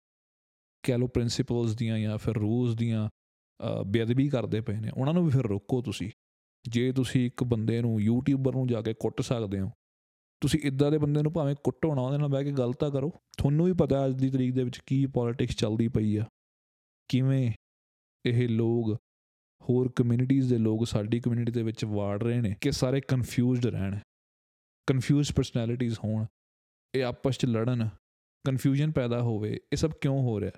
ਕਹਿ 0.84 0.98
ਲਓ 0.98 1.08
ਪ੍ਰਿੰਸੀਪਲਸ 1.08 1.76
ਦੀਆਂ 1.76 2.00
ਜਾਂ 2.00 2.18
ਫਿਰ 2.18 2.34
ਰੂਲਸ 2.34 2.76
ਦੀਆਂ 2.76 3.10
ਅ, 3.10 3.84
ਬੇਅਦਬੀ 3.84 4.30
ਕਰਦੇ 4.30 4.62
ਪਏ 4.62 4.80
ਨੇ 4.80 4.92
ਉਹਨਾਂ 4.98 5.14
ਨੂੰ 5.14 5.24
ਵੀ 5.26 5.32
ਫਿਰ 5.32 5.48
ਰੋਕੋ 5.48 5.82
ਤੁਸੀਂ। 5.82 6.10
ਜੇ 6.66 6.92
ਤੁਸੀਂ 6.92 7.26
ਇੱਕ 7.26 7.44
ਬੰਦੇ 7.44 7.82
ਨੂੰ 7.82 8.00
ਯੂਟਿਊਬਰ 8.02 8.54
ਨੂੰ 8.54 8.68
ਜਾ 8.68 8.82
ਕੇ 8.82 8.94
ਕੁੱਟ 8.94 9.22
ਸਕਦੇ 9.22 9.60
ਹੋ 9.60 9.72
ਤੁਸੀਂ 10.42 10.60
ਇਦਾਂ 10.64 10.92
ਦੇ 10.92 10.98
ਬੰਦੇ 10.98 11.22
ਨੂੰ 11.22 11.34
ਭਾਵੇਂ 11.34 11.56
ਕੁੱਟੋ 11.64 11.96
ਨਾ, 11.96 12.02
ਉਹਦੇ 12.02 12.18
ਨਾਲ 12.18 12.28
ਬਹਿ 12.28 12.44
ਕੇ 12.44 12.52
ਗੱਲ 12.52 12.74
ਤਾਂ 12.74 12.92
ਕਰੋ। 12.92 13.10
ਤੁਹਾਨੂੰ 13.38 13.66
ਵੀ 13.66 13.74
ਪਤਾ 13.74 14.08
ਅੱਜ 14.08 14.14
ਦੀ 14.14 14.30
ਤਰੀਕ 14.30 14.56
ਦੇ 14.56 14.64
ਵਿੱਚ 14.64 14.82
ਕੀ 14.86 15.06
ਪੋਲਿਟਿਕਸ 15.06 15.56
ਚੱਲਦੀ 15.56 15.88
ਪਈ 15.88 16.18
ਆ। 16.18 16.26
ਕਿਵੇਂ 17.08 17.52
ਇਹ 18.26 18.50
ਲੋਕ, 18.50 19.02
ਹੋਰ 19.70 19.92
ਕਮਿਊਨਿਟੀਜ਼ 19.92 20.50
ਦੇ 20.50 20.58
ਲੋਕ 20.58 20.88
ਸਾਡੀ 20.88 21.20
ਕਮਿਊਨਿਟੀ 21.20 21.52
ਦੇ 21.52 21.64
ਵਿੱਚ 21.64 21.86
ਵਾੜ 21.86 22.24
ਰਹੇ 22.24 22.42
ਨੇ 22.42 22.56
ਕਿ 22.62 22.72
ਸਾਰੇ 22.72 23.02
ਕਨਫਿਊਜ਼ਡ 23.02 23.66
ਰਹਿਣ। 23.66 24.00
ਕਨਫਿਊਜ਼ਡ 24.88 25.36
ਪਰਸਨੈਲਿਟੀਜ਼ 25.36 26.00
ਹੋਣ। 26.04 26.26
ਇਹ 26.96 27.04
ਆਪਸ 27.04 27.38
'ਚ 27.38 27.46
ਲੜਨ। 27.46 27.90
ਕਨਫਿਊਜ਼ਨ 28.48 28.92
ਪੈਦਾ 28.92 29.22
ਹੋਵੇ। 29.22 29.54
ਇਹ 29.54 29.78
ਸਭ 29.78 29.92
ਕਿਉਂ 30.02 30.22
ਹੋ 30.22 30.40
ਰਿਹਾ? 30.40 30.52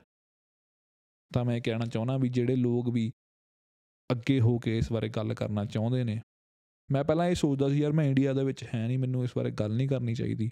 ਤਾਂ 1.34 1.46
ਮੈਂ 1.46 1.56
ਇਹ 1.56 1.62
ਕਹਿਣਾ 1.62 1.86
ਚਾਹੁੰਦਾ 1.86 2.18
ਵੀ 2.18 2.30
ਜਿਹੜੇ 2.30 2.56
ਲੋਕ 2.56 2.90
ਵੀ 2.90 3.12
ਅੱਗੇ 4.12 4.40
ਹੋ 4.40 4.60
ਕੇ 4.60 4.78
ਇਸ 4.78 4.92
ਬਾਰੇ 4.92 5.10
ਗੱਲ 5.10 5.34
ਕਰਨਾ 5.34 5.66
ਚਾਹੁੰਦੇ 5.66 6.04
ਨੇ 6.04 6.22
ਮੈਂ 6.92 7.04
ਪਹਿਲਾਂ 7.04 7.28
ਇਹ 7.28 7.36
ਸੋਚਦਾ 7.36 7.70
ਸੀ, 7.70 7.80
ਯਾਰ 7.80 7.92
ਮੈਂ 7.92 8.06
ਇੰਡੀਆ 8.06 8.34
ਦੇ 8.34 8.44
ਵਿੱਚ 8.44 8.64
ਹੈ 8.64 8.88
ਨਹੀਂ, 8.88 8.98
ਮੈਨੂੰ 9.00 9.24
ਇਸ 9.24 9.32
ਬਾਰੇ 9.38 9.52
ਗੱਲ 9.52 9.76
ਨਹੀਂ 9.76 9.88
ਕਰਨੀ 9.88 10.16
ਚਾਹੀਦੀ। 10.16 10.50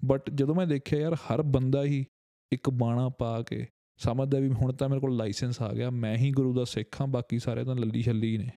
ਬਟ 0.00 0.30
ਜਦੋਂ 0.30 0.54
ਮੈਂ 0.54 0.66
ਦੇਖਿਆ 0.66 0.98
ਯਾਰ 1.00 1.14
ਹਰ 1.14 1.42
ਬੰਦਾ 1.42 1.84
ਹੀ 1.84 2.04
ਇੱਕ 2.52 2.70
ਬਾਣਾ 2.70 3.08
ਪਾ 3.08 3.42
ਕੇ 3.42 3.66
ਸਮਝਦਾ 4.00 4.38
ਵੀ 4.38 4.48
ਹੁਣ 4.48 4.72
ਤਾਂ 4.72 4.88
ਮੇਰੇ 4.88 5.00
ਕੋਲ 5.00 5.16
ਲਾਇਸੈਂਸ 5.16 5.60
ਆ 5.62 5.72
ਗਿਆ, 5.72 5.90
ਮੈਂ 5.90 6.16
ਹੀ 6.16 6.30
ਗੁਰੂ 6.30 6.54
ਦਾ 6.54 6.64
ਸਿੱਖ 6.64 7.00
ਹਾਂ, 7.00 7.08
ਬਾਕੀ 7.08 7.38
ਸਾਰੇ 7.38 7.64
ਤਾਂ 7.64 7.76
ਲੱਲੀ 7.76 8.02
ਛੱਲੀ 8.02 8.36
ਨੇ। 8.38 8.50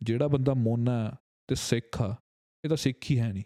ਜਿਹੜਾ 0.00 0.28
ਬੰਦਾ 0.28 0.54
ਮੋਨਾ 0.54 1.04
ਹੈ 1.04 1.16
ਤੇ 1.48 1.54
ਸਿੱਖ 1.54 2.00
ਆ, 2.02 2.14
ਇਹ 2.64 2.68
ਤਾਂ 2.68 2.76
ਸਿੱਖ 2.76 3.10
ਹੀ 3.10 3.18
ਹੈ 3.18 3.32
ਨਹੀਂ। 3.32 3.44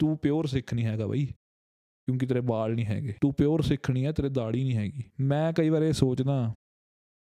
ਤੂੰ 0.00 0.16
ਪਿਓਰ 0.18 0.46
ਸਿੱਖ 0.46 0.74
ਨਹੀਂ 0.74 0.86
ਹੈਗਾ 0.86 1.06
ਬਈ, 1.06 1.26
ਕਿਉਂਕਿ 1.26 2.26
ਤੇਰੇ 2.26 2.40
ਵਾਲ 2.44 2.74
ਨਹੀਂ 2.74 2.86
ਹੈਗੇ। 2.86 3.14
ਤੂੰ 3.20 3.32
ਪਿਓਰ 3.34 3.62
ਸਿੱਖ 3.62 3.90
ਨਹੀਂ 3.90 4.04
ਹੈ, 4.06 4.12
ਤੇਰੇ 4.12 4.28
ਦਾੜੀ 4.28 4.64
ਨਹੀਂ 4.64 4.76
ਹੈਗੀ। 4.76 5.02
ਮੈਂ 5.20 5.52
ਕਈ 5.52 5.68
ਵਾਰ 5.68 5.82
ਇਹ 5.82 5.92
ਸੋਚਦਾ, 5.92 6.54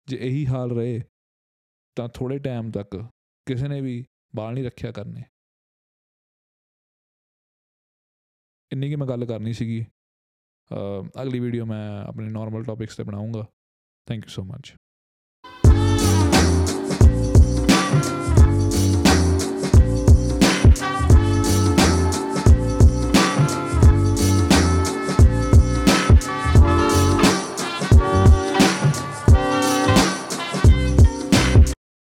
ਜੇ 0.07 0.17
ਇਹੀ 0.21 0.45
ਹਾਲ 0.47 0.71
ਰਹੇ, 0.71 1.01
ਤਾਂ 1.97 2.07
ਥੋੜੇ 2.09 2.39
ਟਾਈਮ 2.39 2.71
ਤੱਕ 2.71 3.03
ਕਿਸੇ 3.47 3.67
ਨੇ 3.67 3.81
ਵੀ 3.81 4.03
ਵਾਲ 4.35 4.53
ਨਹੀਂ 4.53 4.65
ਰੱਖਿਆ 4.65 4.91
ਕਰਨੇ। 4.91 5.23
ਇੰਨੀ 8.71 8.89
ਕੀ 8.89 8.95
ਮੈਂ 8.95 9.07
ਗੱਲ 9.07 9.25
ਕਰਨੀ 9.25 9.53
ਸੀਗੀ। 9.53 9.85
ਅਹ 10.71 11.21
ਅਗਲੀ 11.21 11.39
ਵੀਡੀਓ 11.39 11.65
ਮੈਂ 11.65 12.01
ਆਪਣੇ 12.01 12.29
ਨਾਰਮਲ 12.29 12.63
ਟੌਪਿਕਸ 12.63 12.97
ਤੇ 12.97 13.03
ਬਣਾਉਂਗਾ 13.03 13.45
ਥੈਂਕ 14.07 14.23
ਯੂ 14.23 14.29
ਸੋ 14.29 14.43
ਮਚ 14.43 14.73